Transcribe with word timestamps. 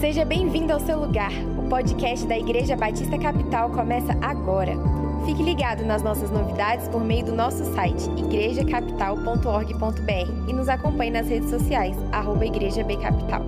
Seja 0.00 0.24
bem-vindo 0.26 0.74
ao 0.74 0.80
seu 0.80 1.00
lugar. 1.00 1.32
O 1.58 1.70
podcast 1.70 2.26
da 2.26 2.38
Igreja 2.38 2.76
Batista 2.76 3.18
Capital 3.18 3.70
começa 3.70 4.12
agora. 4.20 4.74
Fique 5.24 5.42
ligado 5.42 5.86
nas 5.86 6.02
nossas 6.02 6.30
novidades 6.30 6.86
por 6.88 7.02
meio 7.02 7.24
do 7.24 7.34
nosso 7.34 7.64
site 7.74 8.04
igrejacapital.org.br 8.10 10.50
e 10.50 10.52
nos 10.52 10.68
acompanhe 10.68 11.12
nas 11.12 11.26
redes 11.26 11.48
sociais, 11.48 11.96
arroba 12.12 12.44
Igreja 12.44 12.84
B 12.84 12.98
Capital. 12.98 13.40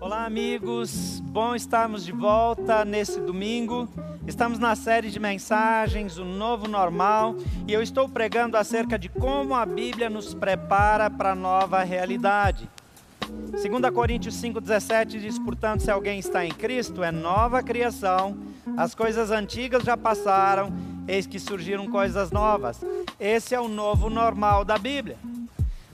Olá, 0.00 0.24
amigos. 0.24 1.20
Bom 1.26 1.54
estarmos 1.54 2.04
de 2.04 2.10
volta 2.10 2.84
nesse 2.84 3.20
domingo. 3.20 3.88
Estamos 4.28 4.58
na 4.58 4.76
série 4.76 5.10
de 5.10 5.18
mensagens, 5.18 6.18
o 6.18 6.24
novo 6.24 6.68
normal, 6.68 7.34
e 7.66 7.72
eu 7.72 7.80
estou 7.80 8.06
pregando 8.06 8.58
acerca 8.58 8.98
de 8.98 9.08
como 9.08 9.54
a 9.54 9.64
Bíblia 9.64 10.10
nos 10.10 10.34
prepara 10.34 11.08
para 11.08 11.32
a 11.32 11.34
nova 11.34 11.82
realidade. 11.82 12.68
2 13.26 13.90
Coríntios 13.90 14.34
5,17 14.34 15.18
diz: 15.18 15.38
Portanto, 15.38 15.82
se 15.82 15.90
alguém 15.90 16.18
está 16.18 16.44
em 16.44 16.50
Cristo, 16.50 17.02
é 17.02 17.10
nova 17.10 17.62
criação, 17.62 18.36
as 18.76 18.94
coisas 18.94 19.30
antigas 19.30 19.82
já 19.82 19.96
passaram, 19.96 20.74
eis 21.08 21.26
que 21.26 21.38
surgiram 21.38 21.90
coisas 21.90 22.30
novas. 22.30 22.84
Esse 23.18 23.54
é 23.54 23.60
o 23.60 23.66
novo 23.66 24.10
normal 24.10 24.62
da 24.62 24.76
Bíblia. 24.76 25.16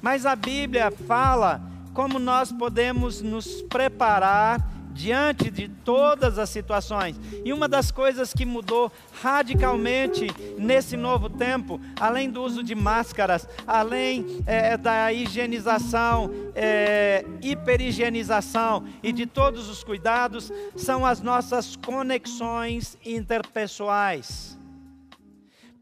Mas 0.02 0.26
a 0.26 0.34
Bíblia 0.34 0.90
fala 0.90 1.62
como 1.94 2.18
nós 2.18 2.50
podemos 2.50 3.22
nos 3.22 3.62
preparar 3.62 4.73
diante 4.94 5.50
de 5.50 5.68
todas 5.68 6.38
as 6.38 6.48
situações. 6.48 7.20
E 7.44 7.52
uma 7.52 7.68
das 7.68 7.90
coisas 7.90 8.32
que 8.32 8.46
mudou 8.46 8.90
radicalmente 9.20 10.28
nesse 10.56 10.96
novo 10.96 11.28
tempo, 11.28 11.80
além 12.00 12.30
do 12.30 12.42
uso 12.42 12.62
de 12.62 12.74
máscaras, 12.74 13.46
além 13.66 14.42
é, 14.46 14.76
da 14.76 15.12
higienização, 15.12 16.30
é, 16.54 17.24
hiperigienização 17.42 18.84
e 19.02 19.12
de 19.12 19.26
todos 19.26 19.68
os 19.68 19.82
cuidados, 19.82 20.52
são 20.76 21.04
as 21.04 21.20
nossas 21.20 21.76
conexões 21.76 22.96
interpessoais. 23.04 24.56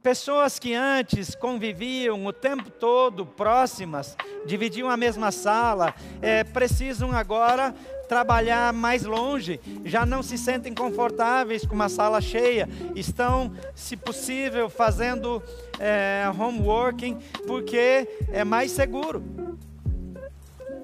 Pessoas 0.02 0.58
que 0.58 0.74
antes 0.74 1.32
conviviam 1.36 2.26
o 2.26 2.32
tempo 2.32 2.68
todo 2.70 3.24
próximas, 3.24 4.16
dividiam 4.44 4.90
a 4.90 4.96
mesma 4.96 5.30
sala, 5.30 5.94
é, 6.20 6.42
precisam 6.42 7.12
agora 7.12 7.72
trabalhar 8.12 8.74
mais 8.74 9.04
longe, 9.04 9.58
já 9.86 10.04
não 10.04 10.22
se 10.22 10.36
sentem 10.36 10.74
confortáveis 10.74 11.64
com 11.64 11.74
uma 11.74 11.88
sala 11.88 12.20
cheia, 12.20 12.68
estão, 12.94 13.50
se 13.74 13.96
possível, 13.96 14.68
fazendo 14.68 15.42
é, 15.80 16.30
homeworking 16.38 17.16
porque 17.46 18.06
é 18.30 18.44
mais 18.44 18.70
seguro. 18.70 19.24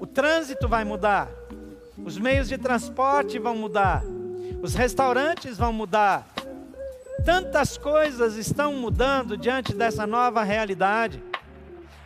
O 0.00 0.06
trânsito 0.06 0.66
vai 0.66 0.86
mudar, 0.86 1.28
os 2.02 2.16
meios 2.16 2.48
de 2.48 2.56
transporte 2.56 3.38
vão 3.38 3.54
mudar, 3.54 4.02
os 4.62 4.74
restaurantes 4.74 5.58
vão 5.58 5.70
mudar. 5.70 6.26
Tantas 7.26 7.76
coisas 7.76 8.36
estão 8.36 8.72
mudando 8.72 9.36
diante 9.36 9.74
dessa 9.74 10.06
nova 10.06 10.42
realidade. 10.42 11.22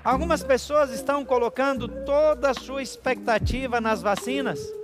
Algumas 0.03 0.42
pessoas 0.42 0.91
estão 0.91 1.25
colocando 1.25 1.86
toda 1.86 2.51
a 2.51 2.55
sua 2.55 2.83
expectativa 2.83 3.81
nas 3.81 4.03
vacinas. 4.03 4.81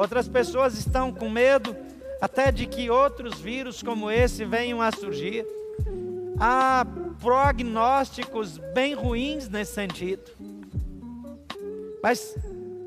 Outras 0.00 0.26
pessoas 0.26 0.78
estão 0.78 1.12
com 1.12 1.28
medo 1.28 1.76
até 2.22 2.50
de 2.50 2.64
que 2.64 2.88
outros 2.88 3.38
vírus 3.38 3.82
como 3.82 4.10
esse 4.10 4.46
venham 4.46 4.80
a 4.80 4.90
surgir. 4.90 5.44
Há 6.38 6.86
prognósticos 7.20 8.56
bem 8.72 8.94
ruins 8.94 9.46
nesse 9.50 9.74
sentido. 9.74 10.22
Mas 12.02 12.34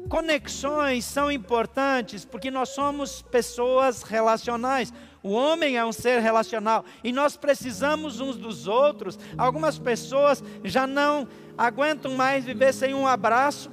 conexões 0.09 1.05
são 1.05 1.31
importantes 1.31 2.25
porque 2.25 2.49
nós 2.49 2.69
somos 2.69 3.21
pessoas 3.21 4.01
relacionais. 4.01 4.91
O 5.21 5.33
homem 5.33 5.77
é 5.77 5.85
um 5.85 5.93
ser 5.93 6.19
relacional 6.19 6.83
e 7.03 7.13
nós 7.13 7.37
precisamos 7.37 8.19
uns 8.21 8.37
dos 8.37 8.67
outros. 8.67 9.19
Algumas 9.37 9.77
pessoas 9.77 10.43
já 10.63 10.87
não 10.87 11.27
aguentam 11.55 12.15
mais 12.15 12.43
viver 12.43 12.73
sem 12.73 12.95
um 12.95 13.05
abraço 13.05 13.69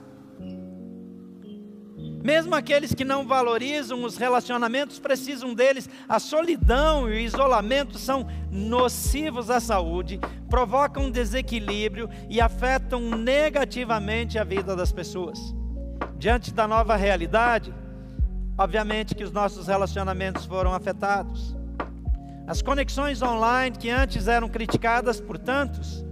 mesmo 2.30 2.54
aqueles 2.54 2.94
que 2.94 3.04
não 3.04 3.26
valorizam 3.26 4.04
os 4.04 4.16
relacionamentos 4.16 5.00
precisam 5.00 5.52
deles. 5.52 5.90
A 6.08 6.20
solidão 6.20 7.08
e 7.08 7.14
o 7.14 7.18
isolamento 7.18 7.98
são 7.98 8.24
nocivos 8.52 9.50
à 9.50 9.58
saúde, 9.58 10.20
provocam 10.48 11.10
desequilíbrio 11.10 12.08
e 12.28 12.40
afetam 12.40 13.00
negativamente 13.00 14.38
a 14.38 14.44
vida 14.44 14.76
das 14.76 14.92
pessoas. 14.92 15.40
Diante 16.18 16.54
da 16.54 16.68
nova 16.68 16.94
realidade, 16.94 17.74
obviamente 18.56 19.12
que 19.12 19.24
os 19.24 19.32
nossos 19.32 19.66
relacionamentos 19.66 20.46
foram 20.46 20.72
afetados. 20.72 21.56
As 22.46 22.62
conexões 22.62 23.20
online 23.22 23.76
que 23.76 23.90
antes 23.90 24.28
eram 24.28 24.48
criticadas 24.48 25.20
por 25.20 25.36
tantos, 25.36 26.04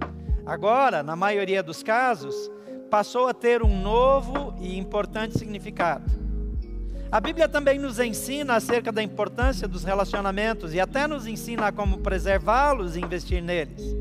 agora, 0.45 1.01
na 1.01 1.15
maioria 1.15 1.63
dos 1.63 1.81
casos, 1.81 2.51
passou 2.89 3.29
a 3.29 3.35
ter 3.35 3.63
um 3.63 3.81
novo 3.81 4.55
e 4.61 4.79
importante 4.79 5.39
significado. 5.39 6.11
A 7.11 7.21
Bíblia 7.21 7.49
também 7.49 7.79
nos 7.79 7.99
ensina 7.99 8.57
acerca 8.57 8.93
da 8.93 9.03
importância 9.03 9.67
dos 9.67 9.85
relacionamentos 9.85 10.75
e 10.75 10.81
até 10.81 11.07
nos 11.07 11.27
ensina 11.27 11.73
como 11.73 11.99
preservá-los 11.99 12.97
e 12.97 13.01
investir 13.01 13.43
neles. 13.43 13.97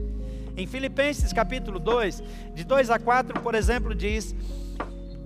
Em 0.57 0.65
Filipenses 0.65 1.31
capítulo 1.31 1.79
2, 1.79 2.23
de 2.53 2.63
2 2.63 2.89
a 2.89 2.99
4, 2.99 3.41
por 3.41 3.55
exemplo, 3.55 3.95
diz: 3.95 4.35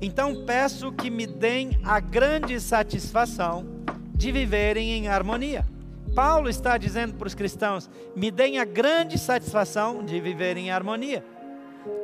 Então 0.02 0.46
peço 0.46 0.92
que 0.92 1.10
me 1.10 1.26
deem 1.26 1.80
a 1.84 2.00
grande 2.00 2.60
satisfação 2.60 3.66
de 4.14 4.32
viverem 4.32 4.92
em 4.92 5.08
harmonia. 5.08 5.66
Paulo 6.14 6.50
está 6.50 6.78
dizendo 6.78 7.14
para 7.14 7.28
os 7.28 7.34
cristãos: 7.34 7.90
me 8.16 8.30
deem 8.30 8.60
a 8.60 8.66
grande 8.66 9.18
satisfação 9.18 10.04
de 10.04 10.20
viverem 10.20 10.68
em 10.68 10.72
harmonia 10.72 11.24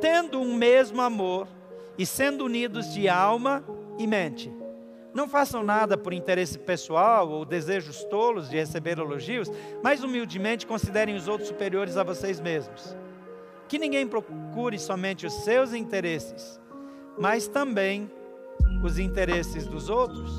tendo 0.00 0.40
um 0.40 0.54
mesmo 0.54 1.00
amor 1.00 1.48
e 1.96 2.06
sendo 2.06 2.44
unidos 2.44 2.92
de 2.92 3.08
alma 3.08 3.64
e 3.98 4.06
mente. 4.06 4.52
Não 5.14 5.28
façam 5.28 5.62
nada 5.64 5.96
por 5.96 6.12
interesse 6.12 6.58
pessoal 6.58 7.28
ou 7.28 7.44
desejos 7.44 8.04
tolos 8.04 8.48
de 8.48 8.56
receber 8.56 8.98
elogios, 8.98 9.50
mas 9.82 10.04
humildemente 10.04 10.66
considerem 10.66 11.16
os 11.16 11.26
outros 11.26 11.48
superiores 11.48 11.96
a 11.96 12.04
vocês 12.04 12.40
mesmos. 12.40 12.96
Que 13.66 13.78
ninguém 13.78 14.06
procure 14.06 14.78
somente 14.78 15.26
os 15.26 15.32
seus 15.44 15.72
interesses, 15.72 16.60
mas 17.18 17.48
também 17.48 18.10
os 18.84 18.98
interesses 18.98 19.66
dos 19.66 19.88
outros. 19.88 20.30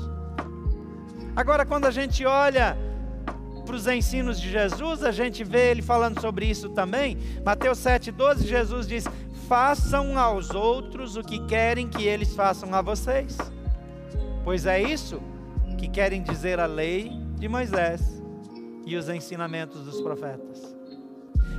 Agora, 1.36 1.66
quando 1.66 1.84
a 1.86 1.90
gente 1.90 2.24
olha 2.24 2.76
para 3.64 3.76
os 3.76 3.86
ensinos 3.86 4.40
de 4.40 4.50
Jesus, 4.50 5.04
a 5.04 5.12
gente 5.12 5.44
vê 5.44 5.70
ele 5.70 5.82
falando 5.82 6.20
sobre 6.20 6.46
isso 6.46 6.70
também. 6.70 7.18
Mateus 7.44 7.78
7,12, 7.78 8.46
Jesus 8.46 8.86
diz: 8.88 9.04
façam 9.50 10.16
aos 10.16 10.50
outros 10.50 11.16
o 11.16 11.24
que 11.24 11.44
querem 11.46 11.88
que 11.88 12.04
eles 12.04 12.36
façam 12.36 12.72
a 12.72 12.80
vocês. 12.80 13.36
Pois 14.44 14.64
é 14.64 14.80
isso 14.80 15.20
que 15.76 15.88
querem 15.88 16.22
dizer 16.22 16.60
a 16.60 16.66
lei 16.66 17.10
de 17.34 17.48
Moisés 17.48 18.22
e 18.86 18.94
os 18.94 19.08
ensinamentos 19.08 19.84
dos 19.84 20.00
profetas. 20.00 20.62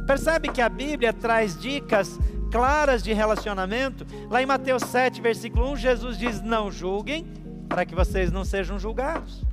Percebe 0.07 0.47
que 0.47 0.61
a 0.61 0.69
Bíblia 0.69 1.11
traz 1.11 1.59
dicas 1.59 2.17
claras 2.49 3.03
de 3.03 3.11
relacionamento? 3.11 4.05
Lá 4.29 4.41
em 4.41 4.45
Mateus 4.45 4.83
7, 4.83 5.19
versículo 5.19 5.73
1, 5.73 5.75
Jesus 5.75 6.17
diz: 6.17 6.41
Não 6.41 6.71
julguem, 6.71 7.25
para 7.67 7.85
que 7.85 7.93
vocês 7.93 8.31
não 8.31 8.45
sejam 8.45 8.79
julgados. 8.79 9.43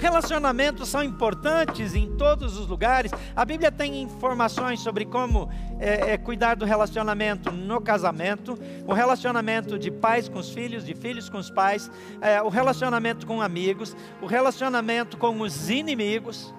Relacionamentos 0.00 0.88
são 0.88 1.02
importantes 1.02 1.94
em 1.94 2.16
todos 2.16 2.56
os 2.56 2.66
lugares. 2.66 3.12
A 3.36 3.44
Bíblia 3.44 3.70
tem 3.70 4.00
informações 4.00 4.80
sobre 4.80 5.04
como 5.04 5.50
é, 5.78 6.12
é, 6.12 6.16
cuidar 6.16 6.56
do 6.56 6.64
relacionamento 6.64 7.52
no 7.52 7.82
casamento, 7.82 8.58
o 8.86 8.94
relacionamento 8.94 9.78
de 9.78 9.90
pais 9.90 10.26
com 10.26 10.38
os 10.38 10.48
filhos, 10.54 10.86
de 10.86 10.94
filhos 10.94 11.28
com 11.28 11.36
os 11.36 11.50
pais, 11.50 11.90
é, 12.22 12.40
o 12.40 12.48
relacionamento 12.48 13.26
com 13.26 13.42
amigos, 13.42 13.94
o 14.22 14.26
relacionamento 14.26 15.18
com 15.18 15.38
os 15.42 15.68
inimigos. 15.68 16.54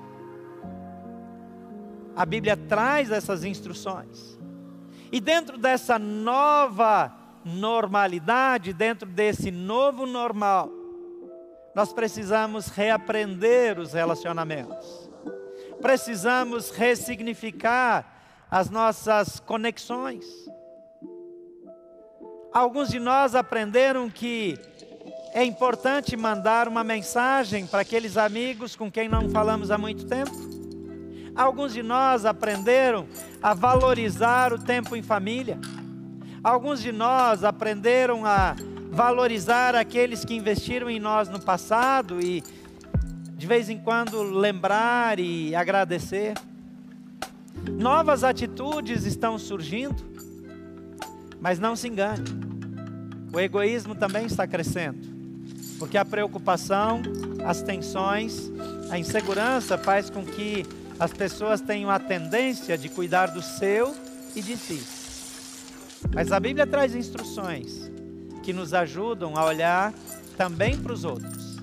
A 2.15 2.27
Bíblia 2.27 2.55
traz 2.55 3.09
essas 3.09 3.43
instruções. 3.43 4.39
E 5.11 5.19
dentro 5.19 5.57
dessa 5.57 5.97
nova 5.97 7.11
normalidade, 7.43 8.71
dentro 8.71 9.09
desse 9.09 9.49
novo 9.49 10.05
normal, 10.05 10.80
nós 11.73 11.93
precisamos 11.93 12.67
reaprender 12.67 13.79
os 13.79 13.93
relacionamentos. 13.93 15.09
Precisamos 15.81 16.69
ressignificar 16.69 18.05
as 18.49 18.69
nossas 18.69 19.39
conexões. 19.39 20.25
Alguns 22.53 22.89
de 22.89 22.99
nós 22.99 23.33
aprenderam 23.33 24.09
que 24.09 24.59
é 25.33 25.43
importante 25.43 26.17
mandar 26.17 26.67
uma 26.67 26.83
mensagem 26.83 27.65
para 27.65 27.81
aqueles 27.81 28.17
amigos 28.17 28.75
com 28.75 28.91
quem 28.91 29.07
não 29.07 29.29
falamos 29.29 29.71
há 29.71 29.77
muito 29.77 30.05
tempo. 30.05 30.31
Alguns 31.33 31.73
de 31.73 31.81
nós 31.81 32.25
aprenderam 32.25 33.07
a 33.41 33.53
valorizar 33.53 34.51
o 34.51 34.59
tempo 34.59 34.97
em 34.97 35.01
família. 35.01 35.57
Alguns 36.43 36.81
de 36.81 36.91
nós 36.91 37.45
aprenderam 37.45 38.25
a 38.25 38.55
valorizar 38.91 39.73
aqueles 39.73 40.25
que 40.25 40.35
investiram 40.35 40.89
em 40.89 40.99
nós 40.99 41.29
no 41.29 41.39
passado 41.39 42.21
e 42.21 42.43
de 43.37 43.47
vez 43.47 43.69
em 43.69 43.77
quando 43.77 44.21
lembrar 44.21 45.17
e 45.19 45.55
agradecer. 45.55 46.33
Novas 47.71 48.23
atitudes 48.23 49.05
estão 49.05 49.39
surgindo, 49.39 50.03
mas 51.39 51.57
não 51.57 51.75
se 51.75 51.87
engane, 51.87 52.25
o 53.33 53.39
egoísmo 53.39 53.95
também 53.95 54.25
está 54.25 54.45
crescendo, 54.45 54.99
porque 55.79 55.97
a 55.97 56.03
preocupação, 56.03 57.01
as 57.45 57.61
tensões, 57.61 58.51
a 58.89 58.99
insegurança 58.99 59.77
faz 59.77 60.09
com 60.09 60.25
que 60.25 60.65
as 60.99 61.13
pessoas 61.13 61.61
tenham 61.61 61.89
a 61.89 61.97
tendência 61.97 62.77
de 62.77 62.89
cuidar 62.89 63.27
do 63.27 63.41
seu 63.41 63.95
e 64.35 64.41
de 64.41 64.57
si. 64.57 64.83
Mas 66.13 66.31
a 66.31 66.39
Bíblia 66.39 66.67
traz 66.67 66.95
instruções 66.95 67.90
que 68.43 68.53
nos 68.53 68.73
ajudam 68.73 69.37
a 69.37 69.45
olhar 69.45 69.93
também 70.37 70.77
para 70.77 70.93
os 70.93 71.03
outros. 71.03 71.57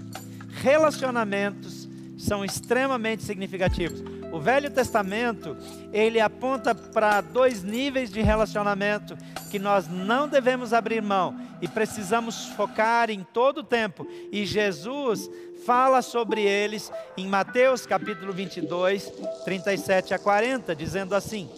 Relacionamentos 0.62 1.88
são 2.18 2.44
extremamente 2.44 3.22
significativos. 3.22 4.02
O 4.30 4.40
Velho 4.40 4.70
Testamento, 4.70 5.56
ele 5.92 6.20
aponta 6.20 6.74
para 6.74 7.20
dois 7.20 7.62
níveis 7.62 8.10
de 8.10 8.20
relacionamento 8.20 9.16
que 9.50 9.58
nós 9.58 9.88
não 9.88 10.28
devemos 10.28 10.72
abrir 10.72 11.00
mão 11.00 11.34
e 11.62 11.68
precisamos 11.68 12.46
focar 12.48 13.08
em 13.08 13.24
todo 13.24 13.58
o 13.58 13.64
tempo. 13.64 14.06
E 14.30 14.44
Jesus 14.44 15.30
fala 15.64 16.02
sobre 16.02 16.42
eles 16.42 16.92
em 17.16 17.26
Mateus 17.26 17.86
capítulo 17.86 18.32
22, 18.32 19.10
37 19.44 20.12
a 20.12 20.18
40, 20.18 20.76
dizendo 20.76 21.14
assim: 21.14 21.48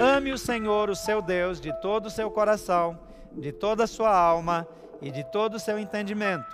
Ame 0.00 0.32
o 0.32 0.38
Senhor, 0.38 0.88
o 0.88 0.96
seu 0.96 1.20
Deus, 1.20 1.60
de 1.60 1.72
todo 1.80 2.06
o 2.06 2.10
seu 2.10 2.30
coração, 2.30 2.98
de 3.36 3.52
toda 3.52 3.84
a 3.84 3.86
sua 3.86 4.16
alma 4.16 4.66
e 5.00 5.10
de 5.10 5.24
todo 5.24 5.54
o 5.54 5.60
seu 5.60 5.78
entendimento. 5.78 6.46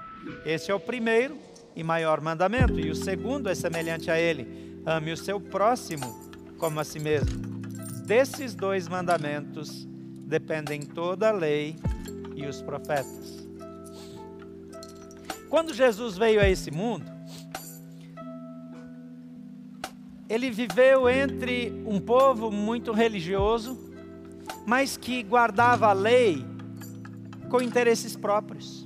Esse 0.44 0.71
é 0.71 0.75
o 0.75 0.81
primeiro 0.81 1.37
e 1.75 1.82
maior 1.82 2.21
mandamento, 2.21 2.79
e 2.79 2.91
o 2.91 2.94
segundo 2.94 3.49
é 3.49 3.55
semelhante 3.55 4.11
a 4.11 4.19
ele: 4.19 4.81
ame 4.87 5.12
o 5.12 5.17
seu 5.17 5.41
próximo 5.41 6.06
como 6.59 6.81
a 6.81 6.85
si 6.85 6.99
mesmo. 6.99 7.55
Desses 8.06 8.55
dois 8.55 8.87
mandamentos 8.87 9.87
dependem 10.26 10.82
toda 10.82 11.29
a 11.29 11.32
lei 11.32 11.76
e 12.35 12.47
os 12.47 12.62
profetas. 12.62 13.47
Quando 15.49 15.73
Jesus 15.73 16.17
veio 16.17 16.41
a 16.41 16.49
esse 16.49 16.70
mundo, 16.70 17.05
ele 20.29 20.50
viveu 20.50 21.09
entre 21.09 21.82
um 21.87 22.00
povo 22.00 22.50
muito 22.50 22.93
religioso, 22.93 23.79
mas 24.67 24.97
que 24.97 25.23
guardava 25.23 25.88
a 25.88 25.93
lei 25.93 26.54
com 27.55 27.62
interesses 27.62 28.17
próprios. 28.17 28.85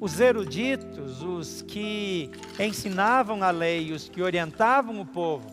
Os 0.00 0.18
eruditos, 0.18 1.22
os 1.22 1.62
que 1.62 2.28
ensinavam 2.58 3.44
a 3.44 3.52
lei, 3.52 3.92
os 3.92 4.08
que 4.08 4.20
orientavam 4.20 5.00
o 5.00 5.06
povo, 5.06 5.48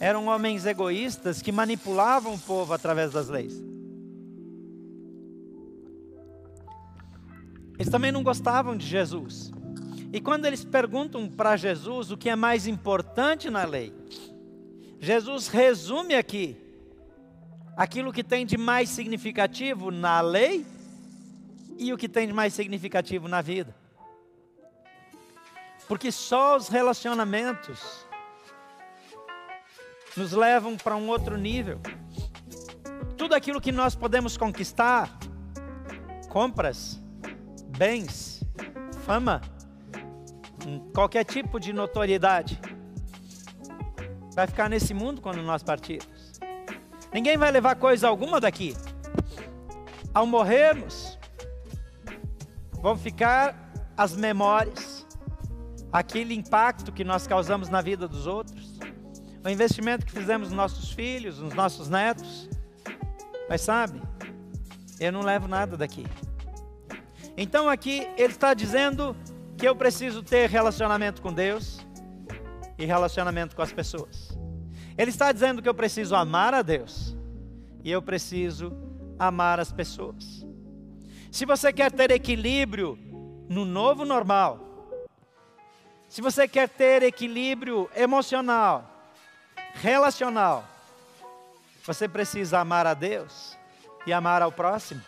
eram 0.00 0.28
homens 0.28 0.64
egoístas 0.64 1.42
que 1.42 1.52
manipulavam 1.52 2.32
o 2.32 2.38
povo 2.38 2.72
através 2.72 3.12
das 3.12 3.28
leis. 3.28 3.62
Eles 7.78 7.90
também 7.90 8.10
não 8.10 8.22
gostavam 8.22 8.74
de 8.74 8.86
Jesus. 8.86 9.52
E 10.10 10.22
quando 10.22 10.46
eles 10.46 10.64
perguntam 10.64 11.28
para 11.28 11.58
Jesus 11.58 12.10
o 12.10 12.16
que 12.16 12.30
é 12.30 12.36
mais 12.36 12.66
importante 12.66 13.50
na 13.50 13.66
lei, 13.66 13.92
Jesus 14.98 15.48
resume 15.48 16.14
aqui 16.14 16.56
aquilo 17.76 18.14
que 18.14 18.24
tem 18.24 18.46
de 18.46 18.56
mais 18.56 18.88
significativo 18.88 19.90
na 19.90 20.22
lei 20.22 20.64
e 21.78 21.92
o 21.92 21.96
que 21.96 22.08
tem 22.08 22.26
de 22.26 22.32
mais 22.32 22.52
significativo 22.52 23.28
na 23.28 23.40
vida. 23.40 23.74
Porque 25.86 26.12
só 26.12 26.56
os 26.56 26.68
relacionamentos 26.68 28.06
nos 30.16 30.32
levam 30.32 30.76
para 30.76 30.96
um 30.96 31.08
outro 31.08 31.38
nível. 31.38 31.80
Tudo 33.16 33.34
aquilo 33.34 33.60
que 33.60 33.72
nós 33.72 33.94
podemos 33.94 34.36
conquistar, 34.36 35.16
compras, 36.28 37.00
bens, 37.76 38.42
fama, 39.04 39.40
qualquer 40.92 41.24
tipo 41.24 41.60
de 41.60 41.72
notoriedade, 41.72 42.60
vai 44.34 44.46
ficar 44.46 44.68
nesse 44.68 44.92
mundo 44.92 45.20
quando 45.20 45.42
nós 45.42 45.62
partirmos. 45.62 46.32
Ninguém 47.12 47.36
vai 47.36 47.50
levar 47.50 47.76
coisa 47.76 48.08
alguma 48.08 48.40
daqui. 48.40 48.76
Ao 50.12 50.26
morrermos, 50.26 51.07
vão 52.80 52.96
ficar 52.96 53.72
as 53.96 54.14
memórias, 54.16 55.06
aquele 55.92 56.34
impacto 56.34 56.92
que 56.92 57.04
nós 57.04 57.26
causamos 57.26 57.68
na 57.68 57.80
vida 57.80 58.06
dos 58.06 58.26
outros, 58.26 58.78
o 59.44 59.48
investimento 59.48 60.04
que 60.04 60.12
fizemos 60.12 60.48
nos 60.48 60.56
nossos 60.56 60.92
filhos, 60.92 61.38
nos 61.38 61.54
nossos 61.54 61.88
netos. 61.88 62.48
Mas 63.48 63.62
sabe, 63.62 64.00
eu 65.00 65.10
não 65.10 65.22
levo 65.22 65.48
nada 65.48 65.76
daqui. 65.76 66.06
Então 67.36 67.68
aqui 67.68 68.06
ele 68.16 68.32
está 68.32 68.52
dizendo 68.52 69.16
que 69.56 69.66
eu 69.66 69.74
preciso 69.74 70.22
ter 70.22 70.48
relacionamento 70.50 71.22
com 71.22 71.32
Deus 71.32 71.86
e 72.76 72.84
relacionamento 72.84 73.56
com 73.56 73.62
as 73.62 73.72
pessoas. 73.72 74.36
Ele 74.96 75.10
está 75.10 75.32
dizendo 75.32 75.62
que 75.62 75.68
eu 75.68 75.74
preciso 75.74 76.14
amar 76.14 76.52
a 76.52 76.62
Deus 76.62 77.16
e 77.84 77.90
eu 77.90 78.02
preciso 78.02 78.72
amar 79.18 79.60
as 79.60 79.72
pessoas. 79.72 80.37
Se 81.30 81.44
você 81.44 81.72
quer 81.72 81.92
ter 81.92 82.10
equilíbrio 82.10 82.98
no 83.48 83.64
novo 83.64 84.04
normal, 84.04 84.68
se 86.08 86.22
você 86.22 86.48
quer 86.48 86.68
ter 86.68 87.02
equilíbrio 87.02 87.88
emocional, 87.94 88.90
relacional, 89.74 90.64
você 91.84 92.08
precisa 92.08 92.58
amar 92.58 92.86
a 92.86 92.94
Deus 92.94 93.56
e 94.06 94.12
amar 94.12 94.40
ao 94.42 94.50
próximo. 94.50 95.02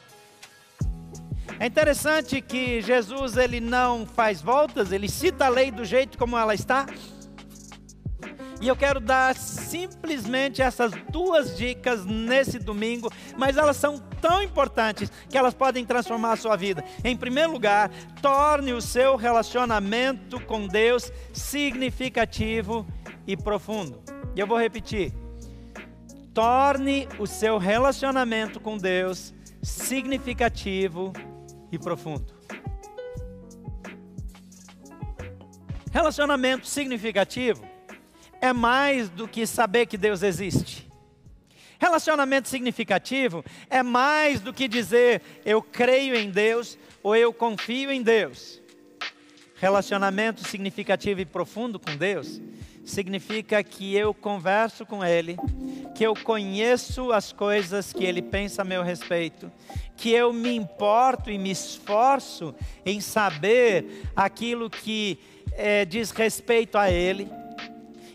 É 1.59 1.67
interessante 1.67 2.41
que 2.41 2.81
Jesus 2.81 3.37
ele 3.37 3.61
não 3.61 4.07
faz 4.07 4.41
voltas, 4.41 4.93
ele 4.93 5.09
cita 5.09 5.47
a 5.47 5.49
lei 5.49 5.71
do 5.71 5.85
jeito 5.85 6.17
como 6.17 6.37
ela 6.39 6.55
está. 6.55 6.87
E 8.61 8.69
eu 8.69 8.77
quero 8.77 9.01
dar 9.01 9.35
simplesmente 9.35 10.61
essas 10.61 10.93
duas 11.11 11.57
dicas 11.57 12.05
nesse 12.05 12.59
domingo, 12.59 13.11
mas 13.39 13.57
elas 13.57 13.77
são 13.77 13.99
tão 14.21 14.43
importantes 14.43 15.11
que 15.31 15.39
elas 15.39 15.55
podem 15.55 15.85
transformar 15.87 16.33
a 16.33 16.37
sua 16.37 16.57
vida. 16.57 16.85
Em 17.03 17.17
primeiro 17.17 17.53
lugar, 17.53 17.91
torne 18.21 18.75
o 18.75 18.83
seu 18.83 19.17
relacionamento 19.17 20.39
com 20.41 20.67
Deus 20.67 21.11
significativo 21.33 22.87
e 23.27 23.35
profundo. 23.35 24.03
E 24.37 24.41
eu 24.41 24.47
vou 24.47 24.59
repetir. 24.59 25.15
Torne 26.35 27.09
o 27.19 27.27
seu 27.27 27.57
relacionamento 27.57 28.61
com 28.61 28.77
Deus 28.77 29.33
significativo 29.63 31.15
e 31.73 31.79
profundo. 31.79 32.27
Relacionamento 35.91 36.69
significativo 36.69 37.70
é 38.41 38.53
mais 38.53 39.09
do 39.09 39.29
que 39.29 39.47
saber 39.47 39.87
que 39.87 39.99
Deus 39.99 40.23
existe. 40.23 40.89
Relacionamento 41.79 42.49
significativo 42.49 43.45
é 43.71 43.83
mais 43.83 44.41
do 44.41 44.53
que 44.53 44.69
dizer 44.69 45.23
eu 45.45 45.63
creio 45.63 46.15
em 46.15 46.31
Deus 46.31 46.77
ou 47.03 47.17
eu 47.17 47.33
confio 47.33 47.91
em 47.91 48.03
Deus. 48.03 48.61
Relacionamento 49.57 50.47
significativo 50.47 51.21
e 51.21 51.25
profundo 51.25 51.79
com 51.79 51.97
Deus 51.97 52.41
significa 52.85 53.63
que 53.63 53.95
eu 53.95 54.13
converso 54.13 54.85
com 54.85 55.05
Ele, 55.05 55.37
que 55.95 56.05
eu 56.05 56.15
conheço 56.15 57.13
as 57.13 57.33
coisas 57.33 57.93
que 57.93 58.05
Ele 58.05 58.23
pensa 58.23 58.63
a 58.63 58.65
meu 58.65 58.83
respeito, 58.83 59.51
que 59.97 60.11
eu 60.11 60.33
me 60.33 60.55
importo 60.55 61.31
e 61.31 61.39
me 61.39 61.51
esforço 61.51 62.55
em 62.85 63.01
saber 63.01 64.03
aquilo 64.17 64.69
que 64.69 65.19
é, 65.53 65.85
diz 65.85 66.11
respeito 66.11 66.77
a 66.77 66.91
Ele, 66.91 67.29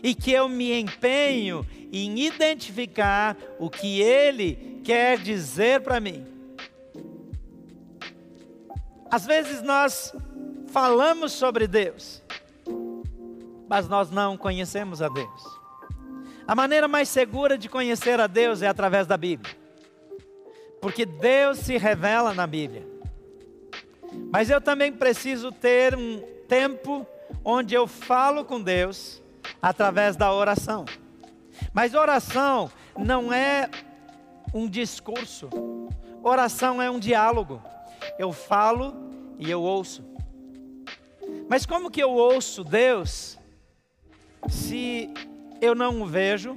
e 0.06 0.14
que 0.14 0.30
eu 0.30 0.48
me 0.48 0.72
empenho 0.72 1.66
em 1.92 2.20
identificar 2.20 3.36
o 3.58 3.68
que 3.68 4.00
Ele 4.00 4.80
quer 4.84 5.18
dizer 5.18 5.80
para 5.80 5.98
mim. 5.98 6.24
Às 9.10 9.26
vezes 9.26 9.62
nós 9.62 10.14
falamos 10.68 11.32
sobre 11.32 11.66
Deus, 11.66 12.22
mas 13.68 13.88
nós 13.88 14.08
não 14.08 14.36
conhecemos 14.36 15.02
a 15.02 15.08
Deus. 15.08 15.42
A 16.46 16.54
maneira 16.54 16.86
mais 16.86 17.08
segura 17.08 17.58
de 17.58 17.68
conhecer 17.68 18.20
a 18.20 18.28
Deus 18.28 18.62
é 18.62 18.68
através 18.68 19.08
da 19.08 19.16
Bíblia, 19.16 19.56
porque 20.80 21.04
Deus 21.04 21.58
se 21.58 21.76
revela 21.76 22.32
na 22.32 22.46
Bíblia. 22.46 22.86
Mas 24.32 24.50
eu 24.50 24.60
também 24.60 24.92
preciso 24.92 25.50
ter 25.50 25.96
um 25.96 26.22
tempo 26.46 27.04
onde 27.44 27.74
eu 27.74 27.88
falo 27.88 28.44
com 28.44 28.62
Deus 28.62 29.20
através 29.60 30.16
da 30.16 30.32
oração. 30.32 30.84
Mas 31.72 31.94
oração 31.94 32.70
não 32.96 33.32
é 33.32 33.68
um 34.52 34.68
discurso. 34.68 35.48
Oração 36.22 36.80
é 36.80 36.90
um 36.90 36.98
diálogo. 36.98 37.62
Eu 38.18 38.32
falo 38.32 38.94
e 39.38 39.50
eu 39.50 39.62
ouço. 39.62 40.04
Mas 41.48 41.66
como 41.66 41.90
que 41.90 42.02
eu 42.02 42.10
ouço 42.10 42.64
Deus 42.64 43.38
se 44.48 45.12
eu 45.60 45.74
não 45.74 46.02
o 46.02 46.06
vejo? 46.06 46.56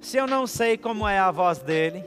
Se 0.00 0.16
eu 0.16 0.26
não 0.26 0.46
sei 0.46 0.76
como 0.76 1.06
é 1.08 1.18
a 1.18 1.30
voz 1.30 1.58
dele? 1.58 2.04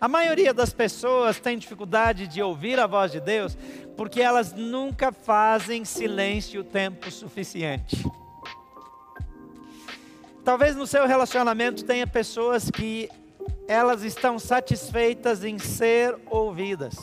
A 0.00 0.08
maioria 0.08 0.52
das 0.52 0.72
pessoas 0.72 1.40
tem 1.40 1.56
dificuldade 1.56 2.26
de 2.26 2.42
ouvir 2.42 2.78
a 2.78 2.86
voz 2.86 3.10
de 3.10 3.20
Deus 3.20 3.56
porque 3.96 4.20
elas 4.20 4.52
nunca 4.52 5.12
fazem 5.12 5.84
silêncio 5.84 6.60
o 6.60 6.64
tempo 6.64 7.10
suficiente. 7.10 8.04
Talvez 10.44 10.76
no 10.76 10.86
seu 10.86 11.06
relacionamento 11.06 11.84
tenha 11.84 12.06
pessoas 12.06 12.70
que 12.70 13.08
elas 13.66 14.02
estão 14.02 14.38
satisfeitas 14.38 15.42
em 15.42 15.58
ser 15.58 16.18
ouvidas. 16.26 16.96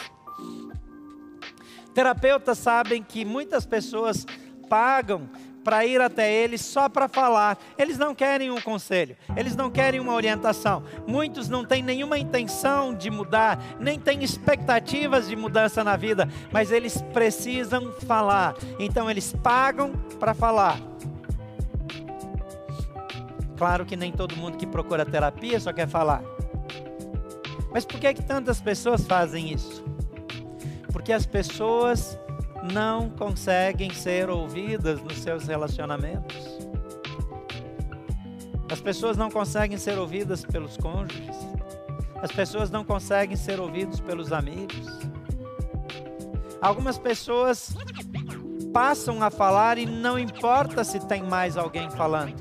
Terapeutas 1.94 2.58
sabem 2.58 3.04
que 3.04 3.26
muitas 3.26 3.66
pessoas 3.66 4.26
pagam 4.70 5.30
para 5.64 5.86
ir 5.86 6.02
até 6.02 6.32
eles 6.32 6.62
só 6.62 6.90
para 6.90 7.08
falar. 7.08 7.58
Eles 7.78 7.98
não 7.98 8.14
querem 8.14 8.52
um 8.52 8.60
conselho, 8.60 9.16
eles 9.36 9.56
não 9.56 9.70
querem 9.70 10.00
uma 10.00 10.14
orientação. 10.14 10.84
Muitos 11.08 11.50
não 11.50 11.66
têm 11.66 11.82
nenhuma 11.82 12.18
intenção 12.18 12.94
de 12.94 13.10
mudar, 13.10 13.60
nem 13.80 14.00
têm 14.00 14.24
expectativas 14.24 15.28
de 15.28 15.36
mudança 15.36 15.84
na 15.84 15.96
vida, 15.96 16.28
mas 16.52 16.72
eles 16.72 17.02
precisam 17.14 17.92
falar. 18.06 18.56
Então 18.80 19.10
eles 19.10 19.34
pagam 19.44 19.94
para 20.20 20.34
falar. 20.34 20.80
Claro 23.58 23.86
que 23.86 23.96
nem 23.96 24.12
todo 24.12 24.36
mundo 24.36 24.58
que 24.58 24.66
procura 24.66 25.06
terapia 25.06 25.60
só 25.60 25.72
quer 25.72 25.88
falar. 25.88 26.24
Mas 27.72 27.86
por 27.86 28.00
que, 28.00 28.08
é 28.08 28.14
que 28.14 28.24
tantas 28.24 28.60
pessoas 28.60 29.06
fazem 29.06 29.54
isso? 29.54 29.84
Porque 30.92 31.14
as 31.14 31.26
pessoas 31.26 32.20
não 32.64 33.10
conseguem 33.10 33.92
ser 33.92 34.30
ouvidas 34.30 35.02
nos 35.02 35.18
seus 35.18 35.48
relacionamentos. 35.48 36.38
As 38.72 38.80
pessoas 38.80 39.18
não 39.18 39.30
conseguem 39.30 39.78
ser 39.78 39.98
ouvidas 39.98 40.46
pelos 40.46 40.78
cônjuges. 40.78 41.36
As 42.22 42.32
pessoas 42.32 42.70
não 42.70 42.84
conseguem 42.84 43.36
ser 43.36 43.60
ouvidas 43.60 44.00
pelos 44.00 44.32
amigos. 44.32 44.88
Algumas 46.62 46.98
pessoas 46.98 47.76
passam 48.72 49.22
a 49.22 49.30
falar 49.30 49.78
e 49.78 49.86
não 49.86 50.18
importa 50.18 50.84
se 50.84 51.00
tem 51.08 51.24
mais 51.24 51.58
alguém 51.58 51.90
falando. 51.90 52.36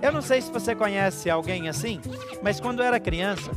Eu 0.00 0.12
não 0.12 0.22
sei 0.22 0.40
se 0.40 0.50
você 0.50 0.74
conhece 0.74 1.28
alguém 1.28 1.68
assim, 1.68 2.00
mas 2.42 2.60
quando 2.60 2.80
eu 2.80 2.86
era 2.86 3.00
criança, 3.00 3.50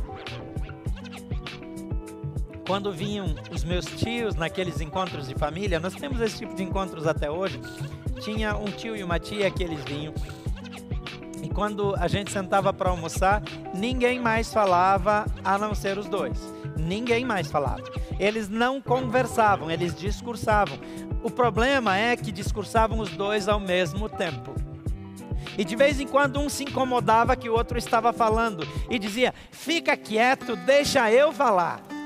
quando 2.68 2.92
vinham 2.92 3.34
os 3.50 3.64
meus 3.64 3.86
tios 3.86 4.34
naqueles 4.34 4.78
encontros 4.78 5.26
de 5.26 5.34
família, 5.34 5.80
nós 5.80 5.94
temos 5.94 6.20
esse 6.20 6.36
tipo 6.36 6.54
de 6.54 6.62
encontros 6.62 7.06
até 7.06 7.30
hoje. 7.30 7.58
Tinha 8.20 8.54
um 8.58 8.66
tio 8.66 8.94
e 8.94 9.02
uma 9.02 9.18
tia 9.18 9.50
que 9.50 9.64
eles 9.64 9.82
vinham. 9.84 10.12
E 11.42 11.48
quando 11.48 11.96
a 11.96 12.06
gente 12.06 12.30
sentava 12.30 12.70
para 12.70 12.90
almoçar, 12.90 13.42
ninguém 13.74 14.20
mais 14.20 14.52
falava 14.52 15.24
a 15.42 15.56
não 15.56 15.74
ser 15.74 15.96
os 15.96 16.06
dois. 16.10 16.38
Ninguém 16.76 17.24
mais 17.24 17.50
falava. 17.50 17.84
Eles 18.20 18.50
não 18.50 18.82
conversavam, 18.82 19.70
eles 19.70 19.94
discursavam. 19.94 20.78
O 21.22 21.30
problema 21.30 21.96
é 21.96 22.18
que 22.18 22.30
discursavam 22.30 22.98
os 22.98 23.08
dois 23.08 23.48
ao 23.48 23.58
mesmo 23.58 24.10
tempo. 24.10 24.54
E 25.56 25.64
de 25.64 25.74
vez 25.74 26.00
em 26.00 26.06
quando 26.06 26.38
um 26.38 26.50
se 26.50 26.64
incomodava 26.64 27.34
que 27.34 27.48
o 27.48 27.54
outro 27.54 27.78
estava 27.78 28.12
falando 28.12 28.68
e 28.90 28.98
dizia: 28.98 29.32
Fica 29.50 29.96
quieto, 29.96 30.54
deixa 30.54 31.10
eu 31.10 31.32
falar 31.32 31.97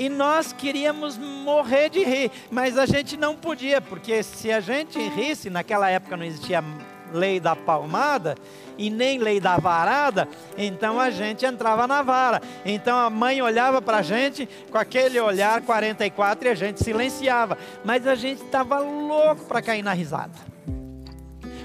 e 0.00 0.08
nós 0.08 0.50
queríamos 0.50 1.18
morrer 1.18 1.90
de 1.90 2.02
rir, 2.02 2.32
mas 2.50 2.78
a 2.78 2.86
gente 2.86 3.18
não 3.18 3.36
podia, 3.36 3.82
porque 3.82 4.22
se 4.22 4.50
a 4.50 4.58
gente 4.58 4.98
risse, 4.98 5.50
naquela 5.50 5.90
época 5.90 6.16
não 6.16 6.24
existia 6.24 6.64
lei 7.12 7.38
da 7.38 7.54
palmada 7.54 8.34
e 8.78 8.88
nem 8.88 9.18
lei 9.18 9.38
da 9.38 9.58
varada, 9.58 10.26
então 10.56 10.98
a 10.98 11.10
gente 11.10 11.44
entrava 11.44 11.86
na 11.86 12.00
vara. 12.00 12.40
Então 12.64 12.96
a 12.96 13.10
mãe 13.10 13.42
olhava 13.42 13.82
para 13.82 13.98
a 13.98 14.02
gente 14.02 14.48
com 14.70 14.78
aquele 14.78 15.20
olhar 15.20 15.60
44 15.60 16.48
e 16.48 16.50
a 16.50 16.54
gente 16.54 16.82
silenciava, 16.82 17.58
mas 17.84 18.06
a 18.06 18.14
gente 18.14 18.42
estava 18.42 18.78
louco 18.78 19.44
para 19.44 19.60
cair 19.60 19.82
na 19.82 19.92
risada. 19.92 20.32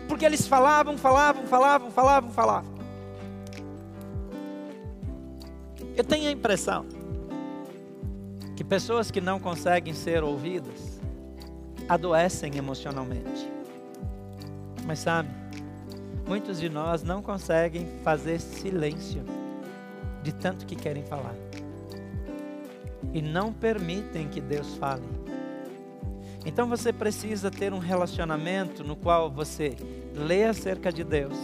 Porque 0.09 0.25
eles 0.25 0.45
falavam, 0.45 0.97
falavam, 0.97 1.47
falavam, 1.47 1.89
falavam, 1.89 2.31
falavam. 2.31 2.75
Eu 5.95 6.03
tenho 6.03 6.27
a 6.27 6.31
impressão 6.33 6.94
que 8.55 8.63
pessoas 8.63 9.11
que 9.11 9.19
não 9.19 9.39
conseguem 9.39 9.93
ser 9.93 10.23
ouvidas 10.23 10.99
adoecem 11.89 12.55
emocionalmente. 12.57 13.51
Mas 14.85 14.99
sabe, 14.99 15.29
muitos 16.27 16.59
de 16.59 16.69
nós 16.69 17.03
não 17.03 17.21
conseguem 17.21 17.85
fazer 18.03 18.39
silêncio 18.39 19.23
de 20.23 20.33
tanto 20.33 20.65
que 20.65 20.75
querem 20.75 21.03
falar. 21.03 21.35
E 23.13 23.21
não 23.21 23.51
permitem 23.51 24.27
que 24.27 24.41
Deus 24.41 24.75
fale. 24.75 25.03
Então 26.45 26.67
você 26.67 26.93
precisa 26.93 27.51
ter 27.51 27.73
um 27.73 27.79
relacionamento 27.79 28.83
no 28.83 28.95
qual 28.95 29.29
você 29.29 29.75
lê 30.13 30.45
acerca 30.45 30.91
de 30.91 31.03
Deus, 31.03 31.37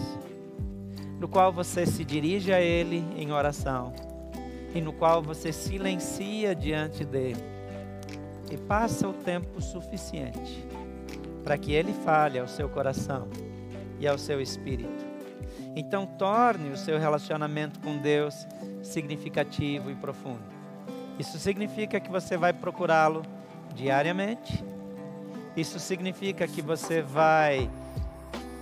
no 1.19 1.27
qual 1.27 1.51
você 1.51 1.85
se 1.85 2.05
dirige 2.05 2.53
a 2.53 2.61
Ele 2.61 3.03
em 3.17 3.31
oração 3.31 4.10
e 4.73 4.81
no 4.81 4.93
qual 4.93 5.21
você 5.21 5.51
silencia 5.51 6.55
diante 6.55 7.03
dele 7.03 7.43
e 8.51 8.57
passa 8.57 9.07
o 9.07 9.13
tempo 9.13 9.61
suficiente 9.61 10.65
para 11.43 11.57
que 11.57 11.73
ele 11.73 11.93
fale 11.93 12.37
ao 12.37 12.47
seu 12.47 12.69
coração 12.69 13.27
e 13.99 14.07
ao 14.07 14.17
seu 14.17 14.41
espírito. 14.41 15.05
Então, 15.75 16.05
torne 16.05 16.69
o 16.69 16.77
seu 16.77 16.99
relacionamento 16.99 17.79
com 17.79 17.97
Deus 17.97 18.45
significativo 18.83 19.89
e 19.89 19.95
profundo. 19.95 20.43
Isso 21.17 21.39
significa 21.39 21.99
que 21.99 22.09
você 22.09 22.35
vai 22.35 22.51
procurá-lo 22.51 23.23
diariamente. 23.73 24.63
Isso 25.55 25.79
significa 25.79 26.47
que 26.47 26.61
você 26.61 27.01
vai 27.01 27.69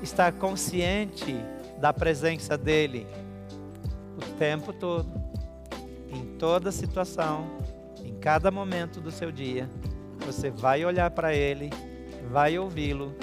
estar 0.04 0.32
consciente 0.34 1.36
da 1.80 1.92
presença 1.92 2.58
dele 2.58 3.08
o 4.18 4.38
tempo 4.38 4.72
todo 4.74 5.19
toda 6.40 6.72
situação, 6.72 7.46
em 8.04 8.16
cada 8.16 8.50
momento 8.50 9.02
do 9.02 9.12
seu 9.12 9.30
dia, 9.30 9.70
você 10.26 10.50
vai 10.50 10.86
olhar 10.86 11.12
para 11.12 11.36
Ele, 11.36 11.70
vai 12.32 12.58
ouvi-lo 12.58 13.14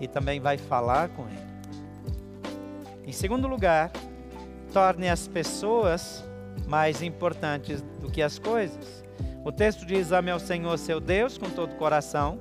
e 0.00 0.06
também 0.06 0.40
vai 0.40 0.56
falar 0.56 1.08
com 1.08 1.26
Ele. 1.26 1.52
Em 3.04 3.12
segundo 3.12 3.48
lugar, 3.48 3.90
torne 4.72 5.08
as 5.08 5.26
pessoas 5.26 6.24
mais 6.68 7.02
importantes 7.02 7.82
do 8.00 8.08
que 8.08 8.22
as 8.22 8.38
coisas. 8.38 9.04
O 9.44 9.50
texto 9.50 9.84
diz: 9.84 10.12
Ame 10.12 10.30
ao 10.30 10.38
Senhor 10.38 10.78
seu 10.78 11.00
Deus 11.00 11.36
com 11.36 11.50
todo 11.50 11.72
o 11.72 11.76
coração, 11.76 12.38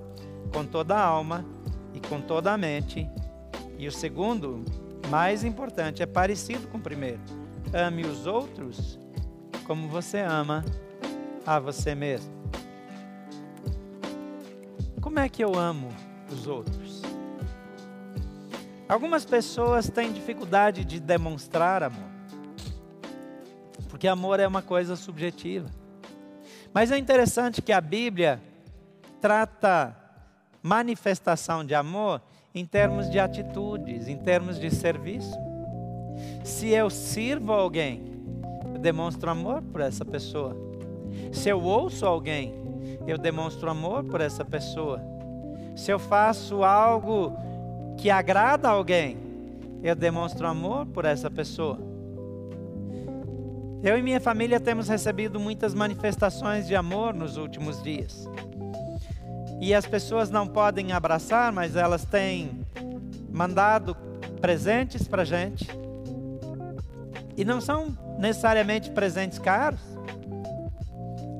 com 0.53 0.63
toda 0.63 0.95
a 0.95 1.03
alma 1.03 1.43
e 1.95 1.99
com 1.99 2.21
toda 2.21 2.53
a 2.53 2.57
mente. 2.57 3.09
E 3.77 3.87
o 3.87 3.91
segundo, 3.91 4.63
mais 5.09 5.43
importante, 5.43 6.03
é 6.03 6.05
parecido 6.05 6.67
com 6.67 6.77
o 6.77 6.81
primeiro: 6.81 7.21
ame 7.73 8.05
os 8.05 8.27
outros 8.27 9.00
como 9.71 9.87
você 9.87 10.19
ama 10.19 10.65
a 11.45 11.57
você 11.57 11.95
mesmo. 11.95 12.29
Como 14.99 15.17
é 15.17 15.29
que 15.29 15.41
eu 15.41 15.55
amo 15.55 15.87
os 16.29 16.45
outros? 16.45 17.01
Algumas 18.89 19.23
pessoas 19.23 19.89
têm 19.89 20.11
dificuldade 20.11 20.83
de 20.83 20.99
demonstrar 20.99 21.83
amor, 21.83 22.09
porque 23.87 24.09
amor 24.09 24.41
é 24.41 24.45
uma 24.45 24.61
coisa 24.61 24.97
subjetiva. 24.97 25.69
Mas 26.73 26.91
é 26.91 26.97
interessante 26.97 27.61
que 27.61 27.71
a 27.71 27.79
Bíblia 27.79 28.41
trata 29.21 29.95
manifestação 30.61 31.63
de 31.63 31.73
amor 31.73 32.21
em 32.53 32.65
termos 32.65 33.09
de 33.09 33.19
atitudes, 33.19 34.09
em 34.09 34.17
termos 34.17 34.59
de 34.59 34.69
serviço. 34.69 35.39
Se 36.43 36.67
eu 36.67 36.89
sirvo 36.89 37.53
alguém, 37.53 38.10
demonstro 38.81 39.29
amor 39.29 39.61
por 39.61 39.79
essa 39.79 40.03
pessoa. 40.03 40.57
Se 41.31 41.47
eu 41.47 41.61
ouço 41.61 42.05
alguém, 42.05 42.53
eu 43.07 43.17
demonstro 43.17 43.69
amor 43.69 44.03
por 44.03 44.19
essa 44.19 44.43
pessoa. 44.43 45.01
Se 45.75 45.91
eu 45.91 45.99
faço 45.99 46.63
algo 46.63 47.33
que 47.97 48.09
agrada 48.09 48.67
alguém, 48.67 49.17
eu 49.83 49.95
demonstro 49.95 50.47
amor 50.47 50.85
por 50.87 51.05
essa 51.05 51.29
pessoa. 51.29 51.79
Eu 53.83 53.97
e 53.97 54.01
minha 54.01 54.19
família 54.19 54.59
temos 54.59 54.87
recebido 54.87 55.39
muitas 55.39 55.73
manifestações 55.73 56.67
de 56.67 56.75
amor 56.75 57.13
nos 57.13 57.37
últimos 57.37 57.81
dias. 57.81 58.27
E 59.59 59.73
as 59.73 59.85
pessoas 59.85 60.29
não 60.29 60.47
podem 60.47 60.91
abraçar, 60.91 61.51
mas 61.51 61.75
elas 61.75 62.05
têm 62.05 62.65
mandado 63.31 63.95
presentes 64.39 65.07
para 65.07 65.23
gente 65.23 65.80
E 67.37 67.45
não 67.45 67.61
são 67.61 67.97
necessariamente 68.17 68.91
presentes 68.91 69.39
caros. 69.39 69.79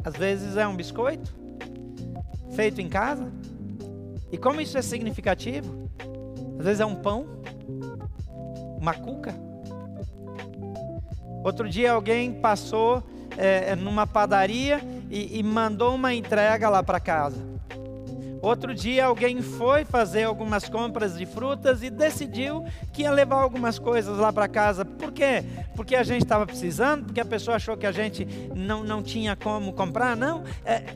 Às 0.03 0.15
vezes 0.15 0.57
é 0.57 0.67
um 0.67 0.75
biscoito 0.75 1.36
feito 2.55 2.81
em 2.81 2.89
casa. 2.89 3.31
E 4.31 4.38
como 4.38 4.62
isso 4.62 4.77
é 4.77 4.81
significativo? 4.81 5.89
Às 6.60 6.65
vezes 6.65 6.79
é 6.79 6.86
um 6.86 6.95
pão, 6.95 7.25
uma 8.79 8.93
cuca. 8.93 9.33
Outro 11.43 11.67
dia 11.67 11.91
alguém 11.91 12.33
passou 12.33 13.03
é, 13.38 13.75
numa 13.75 14.05
padaria 14.05 14.79
e, 15.10 15.39
e 15.39 15.43
mandou 15.43 15.95
uma 15.95 16.13
entrega 16.13 16.69
lá 16.69 16.83
para 16.83 17.00
casa. 17.00 17.50
Outro 18.41 18.74
dia 18.74 19.05
alguém 19.05 19.39
foi 19.39 19.86
fazer 19.86 20.24
algumas 20.24 20.67
compras 20.67 21.15
de 21.15 21.27
frutas 21.27 21.83
e 21.83 21.91
decidiu 21.91 22.65
que 22.91 23.03
ia 23.03 23.12
levar 23.12 23.39
algumas 23.39 23.77
coisas 23.77 24.17
lá 24.17 24.33
para 24.33 24.48
casa. 24.48 24.83
Por 24.83 25.12
quê? 25.12 25.43
Porque 25.75 25.95
a 25.95 26.01
gente 26.01 26.24
estava 26.24 26.48
precisando, 26.48 27.05
porque 27.05 27.21
a 27.21 27.25
pessoa 27.25 27.57
achou 27.57 27.77
que 27.77 27.86
a 27.86 27.91
gente 27.91 28.25
não, 28.55 28.83
não 28.83 29.03
tinha 29.03 29.36
como 29.36 29.74
comprar? 29.74 30.17
Não. 30.17 30.43
É, 30.65 30.95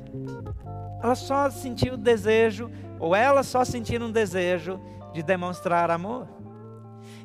ela 1.03 1.13
só 1.13 1.47
sentiu 1.51 1.93
o 1.93 1.97
desejo, 1.97 2.71
ou 2.99 3.15
ela 3.15 3.43
só 3.43 3.63
sentiu 3.63 4.01
um 4.01 4.11
desejo 4.11 4.81
de 5.13 5.21
demonstrar 5.21 5.91
amor. 5.91 6.27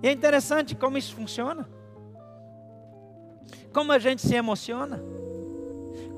E 0.02 0.08
é 0.08 0.12
interessante 0.12 0.74
como 0.74 0.98
isso 0.98 1.14
funciona. 1.14 1.66
Como 3.72 3.90
a 3.90 3.98
gente 3.98 4.20
se 4.20 4.34
emociona. 4.34 5.02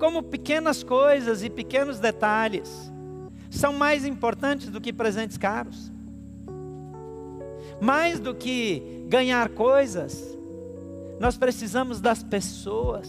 Como 0.00 0.24
pequenas 0.24 0.82
coisas 0.82 1.44
e 1.44 1.48
pequenos 1.48 2.00
detalhes 2.00 2.92
são 3.52 3.72
mais 3.72 4.04
importantes 4.06 4.70
do 4.70 4.80
que 4.80 4.92
presentes 4.92 5.36
caros. 5.36 5.92
Mais 7.80 8.18
do 8.18 8.34
que 8.34 9.04
ganhar 9.08 9.50
coisas, 9.50 10.38
nós 11.20 11.36
precisamos 11.36 12.00
das 12.00 12.22
pessoas. 12.22 13.08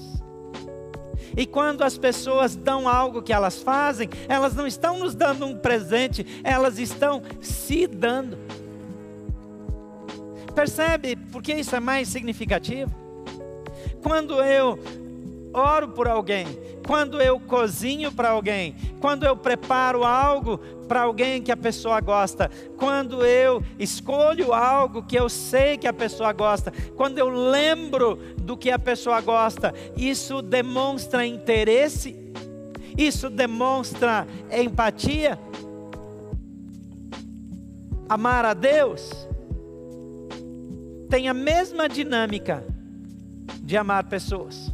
E 1.38 1.46
quando 1.46 1.84
as 1.84 1.98
pessoas 1.98 2.56
dão 2.56 2.90
algo 2.90 3.22
que 3.22 3.32
elas 3.32 3.62
fazem, 3.62 4.10
elas 4.28 4.54
não 4.54 4.68
estão 4.68 5.00
nos 5.00 5.16
dando 5.16 5.46
um 5.46 5.58
presente, 5.58 6.26
elas 6.44 6.78
estão 6.78 7.22
se 7.42 7.88
dando. 7.88 8.38
Percebe 10.54 11.16
por 11.16 11.42
que 11.42 11.54
isso 11.54 11.76
é 11.76 11.80
mais 11.80 12.10
significativo? 12.10 12.94
Quando 14.02 14.42
eu 14.42 14.78
oro 15.54 15.90
por 15.90 16.08
alguém, 16.08 16.46
quando 16.86 17.22
eu 17.22 17.40
cozinho 17.40 18.12
para 18.12 18.30
alguém, 18.30 18.76
quando 19.00 19.26
eu 19.26 19.36
preparo 19.38 20.04
algo 20.04 20.58
para 20.88 21.02
alguém 21.02 21.42
que 21.42 21.52
a 21.52 21.58
pessoa 21.58 22.02
gosta, 22.02 22.50
quando 22.78 23.26
eu 23.26 23.64
escolho 23.78 24.54
algo 24.54 25.04
que 25.04 25.16
eu 25.16 25.30
sei 25.30 25.78
que 25.78 25.88
a 25.88 25.94
pessoa 25.94 26.34
gosta, 26.34 26.72
quando 26.96 27.20
eu 27.20 27.30
lembro 27.30 28.16
do 28.38 28.58
que 28.58 28.72
a 28.72 28.80
pessoa 28.80 29.22
gosta, 29.22 29.74
isso 29.96 30.42
demonstra 30.42 31.26
interesse, 31.26 32.16
isso 32.98 33.30
demonstra 33.30 34.28
empatia. 34.52 35.40
Amar 38.10 38.46
a 38.46 38.54
Deus 38.54 39.28
tem 41.10 41.30
a 41.30 41.34
mesma 41.34 41.88
dinâmica 41.88 42.66
de 43.62 43.78
amar 43.78 44.06
pessoas. 44.06 44.73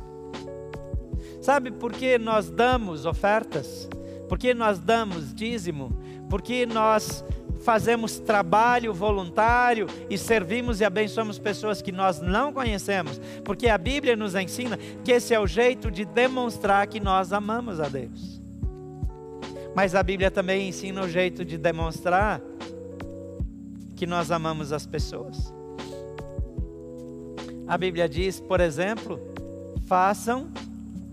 Sabe 1.49 1.71
por 1.71 1.91
que 1.91 2.19
nós 2.19 2.47
damos 2.47 3.07
ofertas? 3.07 3.89
Por 4.27 4.37
que 4.37 4.53
nós 4.53 4.77
damos 4.77 5.33
dízimo? 5.33 5.89
Por 6.29 6.43
que 6.43 6.63
nós 6.63 7.25
fazemos 7.61 8.19
trabalho 8.19 8.93
voluntário 8.93 9.87
e 10.11 10.15
servimos 10.15 10.79
e 10.79 10.85
abençoamos 10.85 11.39
pessoas 11.39 11.81
que 11.81 11.91
nós 11.91 12.21
não 12.21 12.53
conhecemos? 12.53 13.19
Porque 13.43 13.67
a 13.67 13.79
Bíblia 13.79 14.15
nos 14.15 14.35
ensina 14.35 14.77
que 15.03 15.11
esse 15.11 15.33
é 15.33 15.39
o 15.39 15.47
jeito 15.47 15.89
de 15.89 16.05
demonstrar 16.05 16.85
que 16.85 16.99
nós 16.99 17.33
amamos 17.33 17.79
a 17.79 17.89
Deus. 17.89 18.39
Mas 19.75 19.95
a 19.95 20.03
Bíblia 20.03 20.29
também 20.29 20.69
ensina 20.69 21.01
o 21.01 21.09
jeito 21.09 21.43
de 21.43 21.57
demonstrar 21.57 22.39
que 23.95 24.05
nós 24.05 24.29
amamos 24.29 24.71
as 24.71 24.85
pessoas. 24.85 25.51
A 27.67 27.75
Bíblia 27.75 28.07
diz, 28.07 28.39
por 28.39 28.59
exemplo, 28.59 29.19
façam 29.87 30.51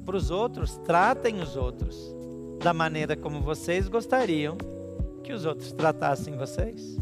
para 0.07 0.17
os 0.17 0.31
outros, 0.31 0.79
tratem 0.79 1.41
os 1.41 1.57
outros 1.57 2.15
da 2.63 2.73
maneira 2.73 3.17
como 3.17 3.43
vocês 3.43 3.89
gostariam 3.89 4.57
que 5.25 5.33
os 5.33 5.45
outros 5.45 5.73
tratassem 5.73 6.37
vocês. 6.37 6.97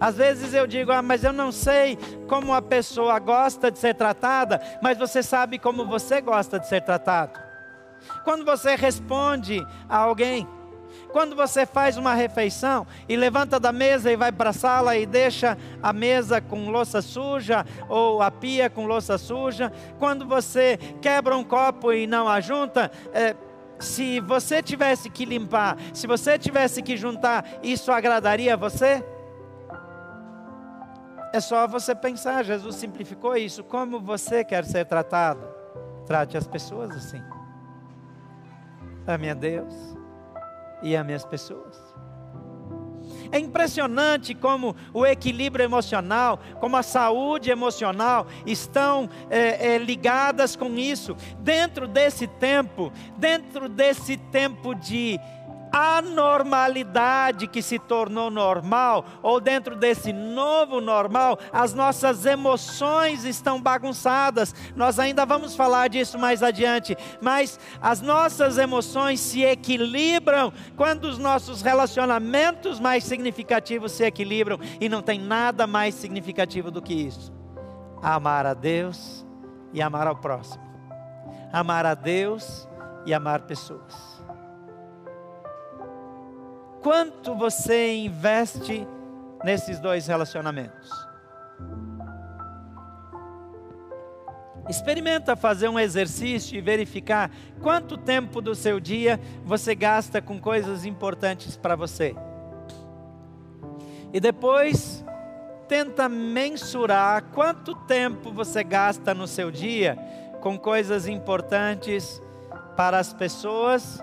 Às 0.00 0.16
vezes 0.16 0.52
eu 0.54 0.66
digo, 0.66 0.90
ah, 0.90 1.02
mas 1.02 1.22
eu 1.22 1.32
não 1.32 1.52
sei 1.52 1.96
como 2.26 2.54
a 2.54 2.62
pessoa 2.62 3.18
gosta 3.18 3.70
de 3.70 3.78
ser 3.78 3.94
tratada, 3.94 4.60
mas 4.82 4.98
você 4.98 5.22
sabe 5.22 5.58
como 5.58 5.86
você 5.86 6.20
gosta 6.20 6.58
de 6.58 6.66
ser 6.66 6.80
tratado. 6.80 7.38
Quando 8.24 8.44
você 8.44 8.74
responde 8.74 9.64
a 9.88 9.98
alguém, 9.98 10.48
quando 11.12 11.36
você 11.36 11.66
faz 11.66 11.96
uma 11.96 12.14
refeição 12.14 12.86
e 13.08 13.16
levanta 13.16 13.60
da 13.60 13.72
mesa 13.72 14.10
e 14.10 14.16
vai 14.16 14.32
para 14.32 14.50
a 14.50 14.52
sala 14.52 14.96
e 14.96 15.06
deixa 15.06 15.56
a 15.82 15.92
mesa 15.92 16.40
com 16.40 16.70
louça 16.70 17.02
suja 17.02 17.64
ou 17.88 18.22
a 18.22 18.30
pia 18.30 18.70
com 18.70 18.86
louça 18.86 19.18
suja, 19.18 19.72
quando 19.98 20.26
você 20.26 20.78
quebra 21.00 21.36
um 21.36 21.44
copo 21.44 21.92
e 21.92 22.06
não 22.06 22.28
ajunta, 22.28 22.90
é, 23.12 23.36
se 23.78 24.20
você 24.20 24.62
tivesse 24.62 25.10
que 25.10 25.24
limpar, 25.24 25.76
se 25.92 26.06
você 26.06 26.38
tivesse 26.38 26.82
que 26.82 26.96
juntar, 26.96 27.44
isso 27.62 27.90
agradaria 27.90 28.56
você? 28.56 29.04
É 31.32 31.40
só 31.40 31.66
você 31.66 31.94
pensar, 31.94 32.44
Jesus 32.44 32.76
simplificou 32.76 33.36
isso. 33.36 33.64
Como 33.64 33.98
você 33.98 34.44
quer 34.44 34.64
ser 34.64 34.84
tratado? 34.84 35.42
Trate 36.06 36.36
as 36.36 36.46
pessoas 36.46 36.90
assim. 36.90 37.22
Ame 39.06 39.30
a 39.30 39.34
Deus 39.34 39.91
e 40.82 40.94
ame 40.94 41.14
as 41.14 41.24
pessoas. 41.24 41.92
É 43.30 43.38
impressionante 43.38 44.34
como 44.34 44.76
o 44.92 45.06
equilíbrio 45.06 45.64
emocional, 45.64 46.38
como 46.60 46.76
a 46.76 46.82
saúde 46.82 47.50
emocional 47.50 48.26
estão 48.44 49.08
é, 49.30 49.74
é, 49.74 49.78
ligadas 49.78 50.54
com 50.54 50.76
isso. 50.76 51.16
Dentro 51.38 51.88
desse 51.88 52.26
tempo, 52.26 52.92
dentro 53.16 53.70
desse 53.70 54.18
tempo 54.18 54.74
de 54.74 55.18
anormalidade 55.72 57.46
que 57.46 57.62
se 57.62 57.78
tornou 57.78 58.30
normal, 58.30 59.06
ou 59.22 59.40
dentro 59.40 59.74
desse 59.74 60.12
novo 60.12 60.80
normal, 60.80 61.38
as 61.50 61.72
nossas 61.72 62.26
emoções 62.26 63.24
estão 63.24 63.60
bagunçadas. 63.60 64.54
Nós 64.76 64.98
ainda 64.98 65.24
vamos 65.24 65.56
falar 65.56 65.88
disso 65.88 66.18
mais 66.18 66.42
adiante, 66.42 66.96
mas 67.20 67.58
as 67.80 68.02
nossas 68.02 68.58
emoções 68.58 69.18
se 69.18 69.42
equilibram 69.42 70.52
quando 70.76 71.04
os 71.04 71.16
nossos 71.16 71.62
relacionamentos 71.62 72.78
mais 72.78 73.04
significativos 73.04 73.92
se 73.92 74.04
equilibram, 74.04 74.58
e 74.80 74.88
não 74.88 75.00
tem 75.00 75.18
nada 75.18 75.66
mais 75.66 75.94
significativo 75.94 76.70
do 76.70 76.82
que 76.82 76.92
isso. 76.92 77.32
Amar 78.02 78.44
a 78.44 78.54
Deus 78.54 79.24
e 79.72 79.80
amar 79.80 80.06
ao 80.06 80.16
próximo. 80.16 80.62
Amar 81.52 81.86
a 81.86 81.94
Deus 81.94 82.68
e 83.06 83.14
amar 83.14 83.42
pessoas 83.42 84.11
quanto 86.82 87.34
você 87.34 87.94
investe 87.96 88.86
nesses 89.44 89.78
dois 89.78 90.06
relacionamentos. 90.06 90.90
Experimenta 94.68 95.34
fazer 95.34 95.68
um 95.68 95.78
exercício 95.78 96.56
e 96.56 96.60
verificar 96.60 97.30
quanto 97.60 97.96
tempo 97.96 98.40
do 98.40 98.54
seu 98.54 98.78
dia 98.78 99.18
você 99.44 99.74
gasta 99.74 100.22
com 100.22 100.40
coisas 100.40 100.84
importantes 100.84 101.56
para 101.56 101.74
você. 101.74 102.14
E 104.12 104.20
depois 104.20 105.04
tenta 105.66 106.08
mensurar 106.08 107.24
quanto 107.32 107.74
tempo 107.74 108.30
você 108.30 108.62
gasta 108.62 109.14
no 109.14 109.26
seu 109.26 109.50
dia 109.50 109.96
com 110.40 110.58
coisas 110.58 111.06
importantes 111.06 112.22
para 112.76 112.98
as 112.98 113.12
pessoas 113.12 114.00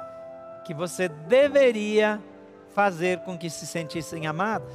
que 0.66 0.74
você 0.74 1.08
deveria 1.08 2.22
fazer 2.74 3.20
com 3.20 3.38
que 3.38 3.50
se 3.50 3.66
sentissem 3.66 4.28
amadas. 4.28 4.74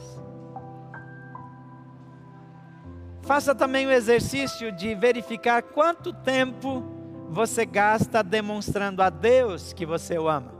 Faça 3.22 3.54
também 3.54 3.86
o 3.86 3.90
exercício 3.90 4.70
de 4.70 4.94
verificar 4.94 5.62
quanto 5.62 6.12
tempo 6.12 6.84
você 7.30 7.64
gasta 7.64 8.22
demonstrando 8.22 9.02
a 9.02 9.08
Deus 9.08 9.72
que 9.72 9.86
você 9.86 10.18
o 10.18 10.28
ama. 10.28 10.52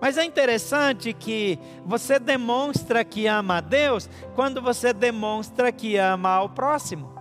Mas 0.00 0.18
é 0.18 0.24
interessante 0.24 1.12
que 1.12 1.58
você 1.84 2.18
demonstra 2.18 3.04
que 3.04 3.26
ama 3.26 3.56
a 3.56 3.60
Deus 3.60 4.08
quando 4.34 4.60
você 4.60 4.92
demonstra 4.92 5.72
que 5.72 5.96
ama 5.96 6.30
ao 6.30 6.50
próximo. 6.50 7.14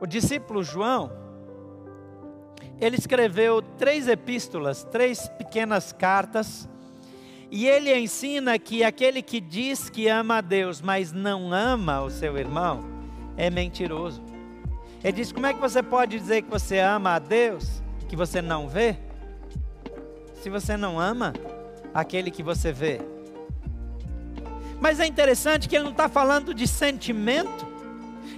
O 0.00 0.06
discípulo 0.06 0.62
João, 0.62 1.12
ele 2.84 2.96
escreveu 2.96 3.62
três 3.62 4.08
epístolas, 4.08 4.82
três 4.82 5.28
pequenas 5.38 5.92
cartas, 5.92 6.68
E 7.54 7.68
ele 7.68 7.94
ensina 7.94 8.58
que 8.58 8.82
aquele 8.82 9.20
que 9.20 9.38
diz 9.38 9.90
que 9.90 10.08
ama 10.08 10.38
a 10.38 10.40
Deus, 10.40 10.80
mas 10.80 11.12
não 11.12 11.52
ama 11.52 12.00
o 12.00 12.08
seu 12.08 12.38
irmão, 12.38 12.82
é 13.36 13.50
mentiroso. 13.50 14.22
Ele 15.04 15.12
diz: 15.12 15.30
como 15.30 15.46
é 15.46 15.52
que 15.52 15.60
você 15.60 15.82
pode 15.82 16.18
dizer 16.18 16.40
que 16.40 16.50
você 16.50 16.78
ama 16.78 17.10
a 17.10 17.18
Deus, 17.18 17.82
que 18.08 18.16
você 18.16 18.40
não 18.40 18.70
vê, 18.70 18.96
se 20.42 20.48
você 20.48 20.78
não 20.78 20.98
ama 20.98 21.34
aquele 21.92 22.30
que 22.30 22.42
você 22.42 22.72
vê? 22.72 23.02
Mas 24.80 24.98
é 24.98 25.06
interessante 25.06 25.68
que 25.68 25.76
ele 25.76 25.84
não 25.84 25.92
está 25.92 26.08
falando 26.08 26.54
de 26.54 26.66
sentimento, 26.66 27.66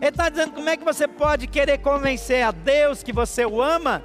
ele 0.01 0.09
está 0.09 0.29
dizendo 0.29 0.55
como 0.55 0.69
é 0.69 0.77
que 0.77 0.85
você 0.85 1.07
pode 1.07 1.47
querer 1.47 1.79
convencer 1.79 2.43
a 2.43 2.51
Deus 2.51 3.05
que 3.05 3.13
você 3.13 3.47
o 3.47 3.63
ama 3.63 4.03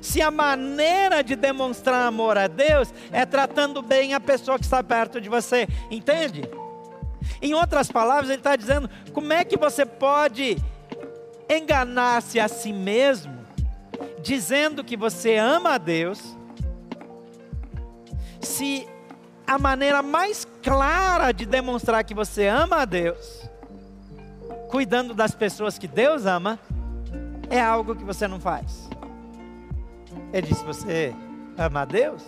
se 0.00 0.22
a 0.22 0.30
maneira 0.30 1.22
de 1.22 1.34
demonstrar 1.34 2.06
amor 2.06 2.38
a 2.38 2.46
Deus 2.46 2.92
é 3.12 3.24
tratando 3.26 3.82
bem 3.82 4.14
a 4.14 4.20
pessoa 4.20 4.58
que 4.58 4.64
está 4.64 4.82
perto 4.82 5.20
de 5.20 5.28
você, 5.28 5.66
entende? 5.90 6.42
Em 7.42 7.54
outras 7.54 7.90
palavras, 7.90 8.28
ele 8.28 8.38
está 8.38 8.56
dizendo: 8.56 8.88
como 9.12 9.32
é 9.32 9.44
que 9.44 9.56
você 9.56 9.84
pode 9.84 10.56
enganar-se 11.48 12.38
a 12.38 12.48
si 12.48 12.72
mesmo, 12.72 13.36
dizendo 14.22 14.84
que 14.84 14.96
você 14.96 15.36
ama 15.36 15.74
a 15.74 15.78
Deus, 15.78 16.20
se 18.40 18.86
a 19.46 19.58
maneira 19.58 20.02
mais 20.02 20.46
clara 20.62 21.32
de 21.32 21.46
demonstrar 21.46 22.04
que 22.04 22.14
você 22.14 22.46
ama 22.46 22.82
a 22.82 22.84
Deus, 22.84 23.48
cuidando 24.68 25.14
das 25.14 25.34
pessoas 25.34 25.78
que 25.78 25.88
Deus 25.88 26.26
ama, 26.26 26.58
é 27.48 27.60
algo 27.60 27.96
que 27.96 28.04
você 28.04 28.28
não 28.28 28.38
faz. 28.38 28.87
Ele 30.32 30.46
disse: 30.46 30.64
Você 30.64 31.14
ama 31.56 31.82
a 31.82 31.84
Deus? 31.84 32.22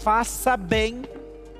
Faça 0.00 0.56
bem 0.56 1.02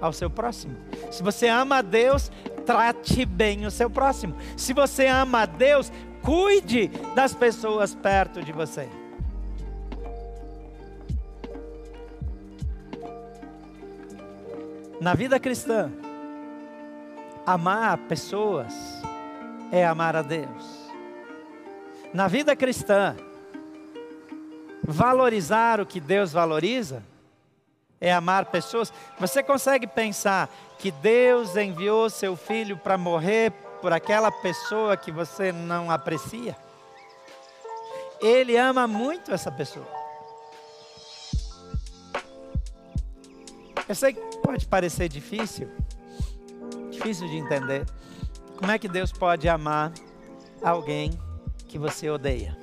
ao 0.00 0.12
seu 0.12 0.30
próximo. 0.30 0.76
Se 1.10 1.22
você 1.22 1.48
ama 1.48 1.78
a 1.78 1.82
Deus, 1.82 2.30
trate 2.64 3.24
bem 3.24 3.66
o 3.66 3.70
seu 3.70 3.90
próximo. 3.90 4.34
Se 4.56 4.72
você 4.72 5.06
ama 5.06 5.42
a 5.42 5.46
Deus, 5.46 5.92
cuide 6.22 6.88
das 7.14 7.34
pessoas 7.34 7.94
perto 7.94 8.42
de 8.42 8.52
você. 8.52 8.88
Na 15.00 15.14
vida 15.14 15.40
cristã, 15.40 15.90
amar 17.46 17.96
pessoas 18.06 18.74
é 19.72 19.86
amar 19.86 20.14
a 20.14 20.22
Deus. 20.22 20.90
Na 22.12 22.28
vida 22.28 22.54
cristã, 22.54 23.16
valorizar 24.82 25.80
o 25.80 25.86
que 25.86 26.00
Deus 26.00 26.32
valoriza 26.32 27.02
é 28.00 28.12
amar 28.12 28.46
pessoas. 28.46 28.92
Você 29.18 29.42
consegue 29.42 29.86
pensar 29.86 30.48
que 30.78 30.90
Deus 30.90 31.56
enviou 31.56 32.08
seu 32.08 32.34
filho 32.34 32.76
para 32.76 32.96
morrer 32.96 33.52
por 33.82 33.92
aquela 33.92 34.30
pessoa 34.30 34.96
que 34.96 35.12
você 35.12 35.52
não 35.52 35.90
aprecia? 35.90 36.56
Ele 38.20 38.56
ama 38.56 38.86
muito 38.86 39.32
essa 39.32 39.50
pessoa. 39.50 39.86
Eu 43.88 43.94
sei 43.94 44.12
que 44.12 44.20
pode 44.38 44.66
parecer 44.66 45.08
difícil, 45.08 45.68
difícil 46.90 47.26
de 47.26 47.36
entender. 47.36 47.84
Como 48.56 48.70
é 48.70 48.78
que 48.78 48.88
Deus 48.88 49.10
pode 49.10 49.48
amar 49.48 49.92
alguém 50.62 51.18
que 51.66 51.78
você 51.78 52.08
odeia? 52.08 52.59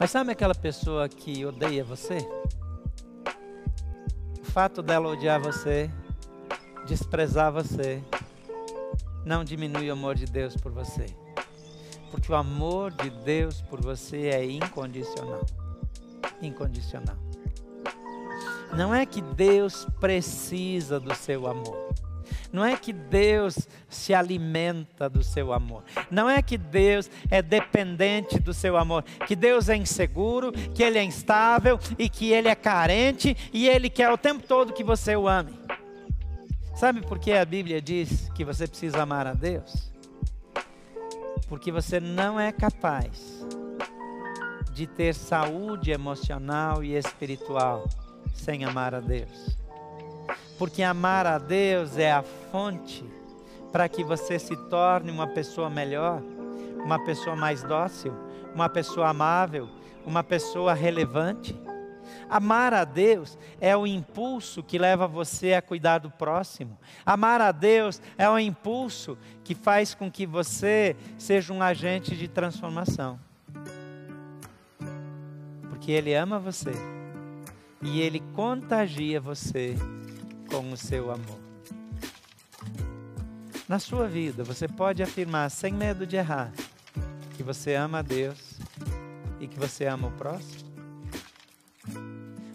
Mas 0.00 0.12
sabe 0.12 0.32
aquela 0.32 0.54
pessoa 0.54 1.06
que 1.10 1.44
odeia 1.44 1.84
você? 1.84 2.26
O 4.40 4.44
fato 4.46 4.80
dela 4.80 5.10
odiar 5.10 5.38
você, 5.38 5.90
desprezar 6.86 7.52
você, 7.52 8.02
não 9.26 9.44
diminui 9.44 9.90
o 9.90 9.92
amor 9.92 10.14
de 10.14 10.24
Deus 10.24 10.56
por 10.56 10.72
você. 10.72 11.04
Porque 12.10 12.32
o 12.32 12.34
amor 12.34 12.92
de 12.92 13.10
Deus 13.10 13.60
por 13.60 13.78
você 13.82 14.28
é 14.28 14.42
incondicional. 14.42 15.44
Incondicional. 16.40 17.18
Não 18.74 18.94
é 18.94 19.04
que 19.04 19.20
Deus 19.20 19.86
precisa 20.00 20.98
do 20.98 21.14
seu 21.14 21.46
amor. 21.46 21.90
Não 22.52 22.64
é 22.64 22.76
que 22.76 22.92
Deus 22.92 23.68
se 23.88 24.12
alimenta 24.12 25.08
do 25.08 25.22
seu 25.22 25.52
amor. 25.52 25.84
Não 26.10 26.28
é 26.28 26.42
que 26.42 26.58
Deus 26.58 27.10
é 27.30 27.40
dependente 27.40 28.38
do 28.40 28.52
seu 28.52 28.76
amor. 28.76 29.04
Que 29.26 29.36
Deus 29.36 29.68
é 29.68 29.76
inseguro, 29.76 30.52
que 30.74 30.82
Ele 30.82 30.98
é 30.98 31.04
instável 31.04 31.78
e 31.98 32.08
que 32.08 32.32
Ele 32.32 32.48
é 32.48 32.54
carente 32.54 33.36
e 33.52 33.68
Ele 33.68 33.88
quer 33.88 34.10
o 34.10 34.18
tempo 34.18 34.46
todo 34.46 34.72
que 34.72 34.82
você 34.82 35.14
o 35.14 35.28
ame. 35.28 35.54
Sabe 36.74 37.02
por 37.02 37.18
que 37.18 37.32
a 37.32 37.44
Bíblia 37.44 37.80
diz 37.80 38.30
que 38.34 38.44
você 38.44 38.66
precisa 38.66 39.02
amar 39.02 39.26
a 39.26 39.34
Deus? 39.34 39.90
Porque 41.48 41.70
você 41.70 42.00
não 42.00 42.38
é 42.38 42.50
capaz 42.50 43.46
de 44.72 44.86
ter 44.86 45.14
saúde 45.14 45.90
emocional 45.90 46.82
e 46.82 46.96
espiritual 46.96 47.88
sem 48.34 48.64
amar 48.64 48.94
a 48.94 49.00
Deus 49.00 49.59
porque 50.58 50.82
amar 50.82 51.26
a 51.26 51.38
Deus 51.38 51.96
é 51.96 52.12
a 52.12 52.22
fonte 52.22 53.04
para 53.72 53.88
que 53.88 54.02
você 54.02 54.38
se 54.38 54.56
torne 54.68 55.10
uma 55.10 55.26
pessoa 55.26 55.70
melhor, 55.70 56.22
uma 56.84 57.02
pessoa 57.04 57.36
mais 57.36 57.62
dócil, 57.62 58.12
uma 58.54 58.68
pessoa 58.68 59.08
amável, 59.08 59.68
uma 60.04 60.22
pessoa 60.22 60.74
relevante. 60.74 61.56
Amar 62.28 62.74
a 62.74 62.84
Deus 62.84 63.38
é 63.60 63.76
o 63.76 63.86
impulso 63.86 64.62
que 64.62 64.78
leva 64.78 65.06
você 65.06 65.54
a 65.54 65.62
cuidar 65.62 65.98
do 65.98 66.10
próximo. 66.10 66.78
Amar 67.06 67.40
a 67.40 67.52
Deus 67.52 68.00
é 68.18 68.28
o 68.28 68.38
impulso 68.38 69.16
que 69.44 69.54
faz 69.54 69.94
com 69.94 70.10
que 70.10 70.26
você 70.26 70.96
seja 71.18 71.52
um 71.52 71.62
agente 71.62 72.16
de 72.16 72.28
transformação. 72.28 73.18
Porque 75.68 75.92
Ele 75.92 76.14
ama 76.14 76.38
você 76.38 76.72
e 77.82 78.00
Ele 78.00 78.20
contagia 78.34 79.20
você 79.20 79.76
com 80.50 80.72
o 80.72 80.76
seu 80.76 81.10
amor. 81.10 81.38
Na 83.68 83.78
sua 83.78 84.08
vida, 84.08 84.42
você 84.42 84.66
pode 84.66 85.00
afirmar 85.00 85.48
sem 85.48 85.72
medo 85.72 86.04
de 86.04 86.16
errar 86.16 86.52
que 87.36 87.42
você 87.42 87.74
ama 87.76 88.00
a 88.00 88.02
Deus 88.02 88.58
e 89.38 89.46
que 89.46 89.58
você 89.58 89.86
ama 89.86 90.08
o 90.08 90.12
próximo? 90.12 90.68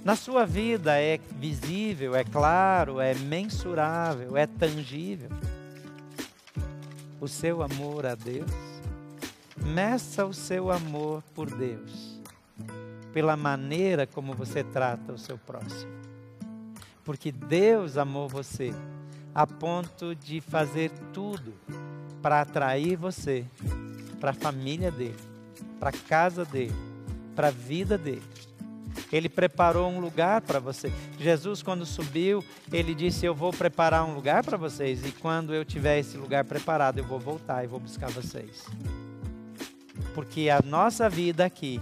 Na 0.04 0.16
sua 0.16 0.46
vida 0.46 1.00
é 1.00 1.18
visível, 1.18 2.16
é 2.16 2.24
claro, 2.24 3.00
é 3.00 3.16
mensurável, 3.16 4.36
é 4.38 4.46
tangível 4.46 5.30
o 7.20 7.28
seu 7.28 7.64
amor 7.64 8.06
a 8.06 8.14
Deus? 8.14 8.52
Meça 9.58 10.26
o 10.26 10.34
seu 10.34 10.70
amor 10.70 11.24
por 11.34 11.50
Deus, 11.50 12.22
pela 13.14 13.36
maneira 13.36 14.06
como 14.06 14.34
você 14.34 14.64
trata 14.64 15.14
o 15.14 15.18
seu 15.18 15.38
próximo 15.38 16.05
porque 17.06 17.32
Deus 17.32 17.96
amou 17.96 18.28
você 18.28 18.74
a 19.34 19.48
ponto 19.48 20.13
de 20.15 20.41
fazer 20.41 20.91
tudo 21.13 21.54
para 22.22 22.41
atrair 22.41 22.98
você 22.98 23.46
para 24.26 24.32
a 24.32 24.34
família 24.34 24.89
dele, 24.89 25.15
para 25.80 25.89
a 25.89 25.94
casa 25.94 26.44
dele, 26.44 26.74
para 27.36 27.50
a 27.50 27.52
vida 27.52 27.96
dele. 27.96 28.24
Ele 29.12 29.30
preparou 29.30 29.88
um 29.88 30.00
lugar 30.00 30.41
para 30.41 30.58
você. 30.58 30.91
Jesus, 31.20 31.62
quando 31.62 31.86
subiu, 31.86 32.44
ele 32.72 32.96
disse: 32.96 33.24
Eu 33.24 33.36
vou 33.36 33.54
preparar 33.54 34.04
um 34.04 34.15
lugar 34.15 34.44
para 34.44 34.58
vocês, 34.58 35.06
e 35.06 35.12
quando 35.12 35.54
eu 35.54 35.63
tiver 35.63 36.00
esse 36.00 36.18
lugar 36.18 36.44
preparado, 36.44 36.98
eu 36.98 37.04
vou 37.04 37.20
voltar 37.20 37.63
e 37.63 37.68
vou 37.68 37.80
buscar 37.80 38.10
vocês. 38.10 38.65
Porque 40.15 40.50
a 40.50 40.60
nossa 40.65 41.08
vida 41.08 41.46
aqui 41.46 41.80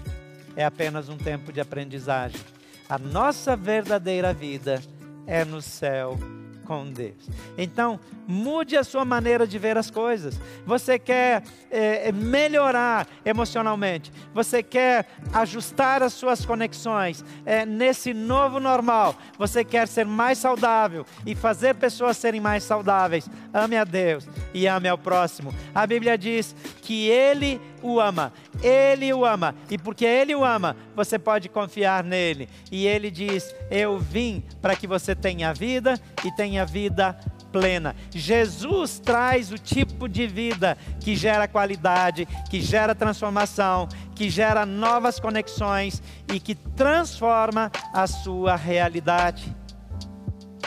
é 0.56 0.66
apenas 0.66 1.08
um 1.08 1.18
tempo 1.18 1.54
de 1.54 1.62
aprendizagem. 1.62 2.42
A 2.90 2.98
nossa 2.98 3.56
verdadeira 3.56 4.34
vida 4.34 4.82
é 5.26 5.46
no 5.46 5.62
céu 5.62 6.18
com 6.66 6.90
Deus. 6.90 7.30
Então, 7.58 8.00
mude 8.28 8.78
a 8.78 8.84
sua 8.84 9.04
maneira 9.06 9.46
de 9.46 9.58
ver 9.60 9.78
as 9.78 9.92
coisas. 9.92 10.40
Você 10.66 10.98
quer 10.98 11.44
é, 11.70 12.12
melhorar 12.12 13.08
emocionalmente, 13.26 14.12
você 14.34 14.64
quer 14.64 15.08
ajustar 15.34 16.02
as 16.02 16.14
suas 16.14 16.46
conexões 16.46 17.24
é, 17.46 17.66
nesse 17.66 18.14
novo 18.14 18.60
normal, 18.60 19.16
você 19.38 19.64
quer 19.64 19.88
ser 19.88 20.06
mais 20.06 20.38
saudável 20.38 21.06
e 21.26 21.36
fazer 21.36 21.76
pessoas 21.76 22.18
serem 22.18 22.42
mais 22.42 22.64
saudáveis. 22.64 23.30
Ame 23.54 23.78
a 23.78 23.84
Deus 23.84 24.28
e 24.54 24.68
ame 24.68 24.88
ao 24.88 24.98
próximo. 24.98 25.54
A 25.76 25.86
Bíblia 25.86 26.18
diz 26.18 26.56
que 26.82 27.08
Ele 27.10 27.60
o 27.84 28.00
ama, 28.00 28.34
Ele 28.62 29.14
o 29.14 29.26
ama, 29.26 29.54
e 29.70 29.78
porque 29.78 30.06
Ele 30.06 30.34
o 30.34 30.44
ama, 30.44 30.76
você 30.96 31.20
pode 31.20 31.50
confiar 31.50 32.04
nele. 32.04 32.50
E 32.72 32.88
Ele 32.88 33.12
diz: 33.12 33.54
Eu 33.70 34.00
vim 34.00 34.44
para 34.62 34.76
que 34.76 34.88
você 34.88 35.14
tenha 35.14 35.54
vida 35.54 36.00
e 36.24 36.32
tenha 36.32 36.66
vida 36.66 37.18
plena. 37.52 37.96
Jesus 38.10 38.98
traz 39.00 39.52
o 39.52 39.58
tipo 39.58 40.10
de 40.10 40.26
vida 40.26 40.76
que 41.00 41.16
gera 41.16 41.48
qualidade, 41.48 42.26
que 42.50 42.60
gera 42.60 42.96
transformação, 42.96 43.88
que 44.16 44.30
gera 44.30 44.66
novas 44.66 45.20
conexões 45.20 46.02
e 46.34 46.40
que 46.40 46.56
transforma 46.56 47.72
a 47.94 48.08
sua 48.08 48.56
realidade. 48.56 49.56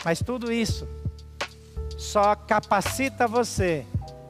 Mas 0.04 0.22
tudo 0.22 0.52
isso 0.52 0.86
só 1.98 2.36
capacita 2.36 3.26
você 3.26 3.84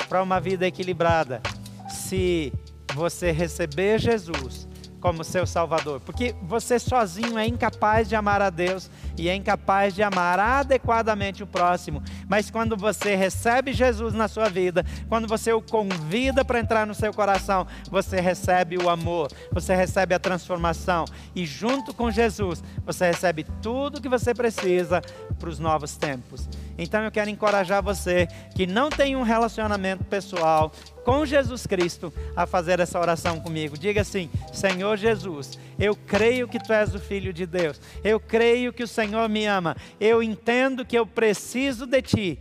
para 0.09 0.23
uma 0.23 0.41
vida 0.41 0.67
equilibrada 0.67 1.43
se 1.89 2.53
você 2.97 3.31
receber 3.31 4.01
Jesus 4.01 4.67
como 5.01 5.23
seu 5.23 5.47
Salvador, 5.47 6.01
porque 6.01 6.35
você 6.43 6.79
sozinho 6.79 7.39
é 7.39 7.47
incapaz 7.47 8.09
de 8.09 8.17
amar 8.17 8.41
a 8.41 8.51
Deus 8.51 8.91
e 9.17 9.29
é 9.29 9.35
incapaz 9.35 9.95
de 9.95 10.03
amar 10.03 10.39
adequadamente 10.39 11.43
o 11.43 11.47
próximo. 11.47 12.03
Mas 12.29 12.51
quando 12.51 12.77
você 12.77 13.15
recebe 13.15 13.73
Jesus 13.73 14.15
na 14.15 14.29
sua 14.29 14.49
vida, 14.49 14.85
quando 15.09 15.27
você 15.27 15.53
o 15.53 15.63
convida 15.63 16.45
para 16.45 16.61
entrar 16.61 16.87
no 16.87 16.95
seu 16.95 17.13
coração, 17.13 17.67
você 17.91 18.21
recebe 18.21 18.77
o 18.77 18.89
amor, 18.89 19.31
você 19.51 19.75
recebe 19.75 20.15
a 20.15 20.19
transformação 20.19 21.05
e 21.35 21.45
junto 21.45 21.95
com 21.95 22.11
Jesus, 22.11 22.63
você 22.85 23.07
recebe 23.07 23.45
tudo 23.63 24.01
que 24.01 24.09
você 24.09 24.35
precisa 24.35 25.01
para 25.39 25.49
os 25.49 25.59
novos 25.59 25.97
tempos. 25.97 26.49
Então 26.79 27.03
eu 27.03 27.11
quero 27.11 27.31
encorajar 27.31 27.83
você 27.83 28.29
que 28.55 28.67
não 28.67 28.91
tem 28.91 29.17
um 29.17 29.23
relacionamento 29.23 30.05
pessoal 30.05 30.73
com 31.05 31.25
Jesus 31.25 31.67
Cristo 31.67 32.13
a 32.35 32.47
fazer 32.47 32.81
essa 32.81 32.99
oração 32.99 33.41
comigo. 33.41 33.79
Diga 33.79 34.01
assim: 34.01 34.29
Senhor 34.53 34.97
Jesus, 34.97 35.59
eu 35.79 35.95
creio 35.95 36.49
que 36.49 36.59
tu 36.59 36.73
és 36.73 36.95
o 36.95 36.99
filho 36.99 37.33
de 37.33 37.47
Deus. 37.47 37.81
Eu 38.03 38.19
creio 38.19 38.73
que 38.73 38.83
o 38.83 38.89
Senhor 39.07 39.29
me 39.29 39.47
ama. 39.47 39.77
Eu 40.01 40.23
entendo 40.23 40.85
que 40.85 40.99
eu 40.99 41.07
preciso 41.07 41.87
de 41.87 42.03
ti. 42.03 42.39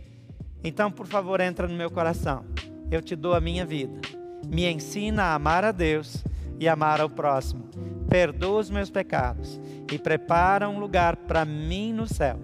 Então, 0.64 0.90
por 0.90 1.06
favor, 1.06 1.40
entra 1.40 1.68
no 1.68 1.76
meu 1.76 1.90
coração. 1.90 2.44
Eu 2.90 3.00
te 3.00 3.14
dou 3.14 3.34
a 3.34 3.40
minha 3.40 3.64
vida. 3.64 4.00
Me 4.48 4.66
ensina 4.66 5.24
a 5.24 5.34
amar 5.34 5.64
a 5.64 5.72
Deus 5.72 6.24
e 6.58 6.68
amar 6.68 7.00
ao 7.00 7.08
próximo. 7.08 7.68
Perdoa 8.08 8.60
os 8.60 8.70
meus 8.70 8.90
pecados 8.90 9.60
e 9.92 9.98
prepara 9.98 10.68
um 10.68 10.78
lugar 10.78 11.16
para 11.16 11.44
mim 11.44 11.92
no 11.92 12.06
céu 12.06 12.38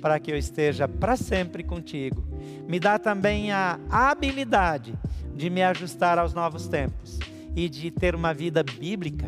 para 0.00 0.20
que 0.20 0.30
eu 0.30 0.36
esteja 0.36 0.86
para 0.86 1.16
sempre 1.16 1.62
contigo. 1.62 2.22
Me 2.68 2.78
dá 2.78 2.98
também 2.98 3.52
a 3.52 3.80
habilidade 3.90 4.94
de 5.34 5.48
me 5.48 5.62
ajustar 5.62 6.18
aos 6.18 6.34
novos 6.34 6.68
tempos 6.68 7.18
e 7.56 7.70
de 7.70 7.90
ter 7.90 8.14
uma 8.14 8.34
vida 8.34 8.62
bíblica 8.62 9.26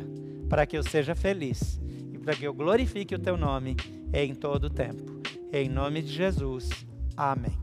para 0.51 0.67
que 0.67 0.77
eu 0.77 0.83
seja 0.83 1.15
feliz 1.15 1.81
e 2.13 2.19
para 2.19 2.35
que 2.35 2.47
eu 2.47 2.53
glorifique 2.53 3.15
o 3.15 3.19
teu 3.19 3.39
nome 3.39 3.75
em 4.25 4.35
todo 4.35 4.65
o 4.65 4.71
tempo. 4.71 5.21
Em 5.53 5.69
nome 5.69 6.03
de 6.03 6.13
Jesus. 6.13 6.69
Amém. 7.17 7.57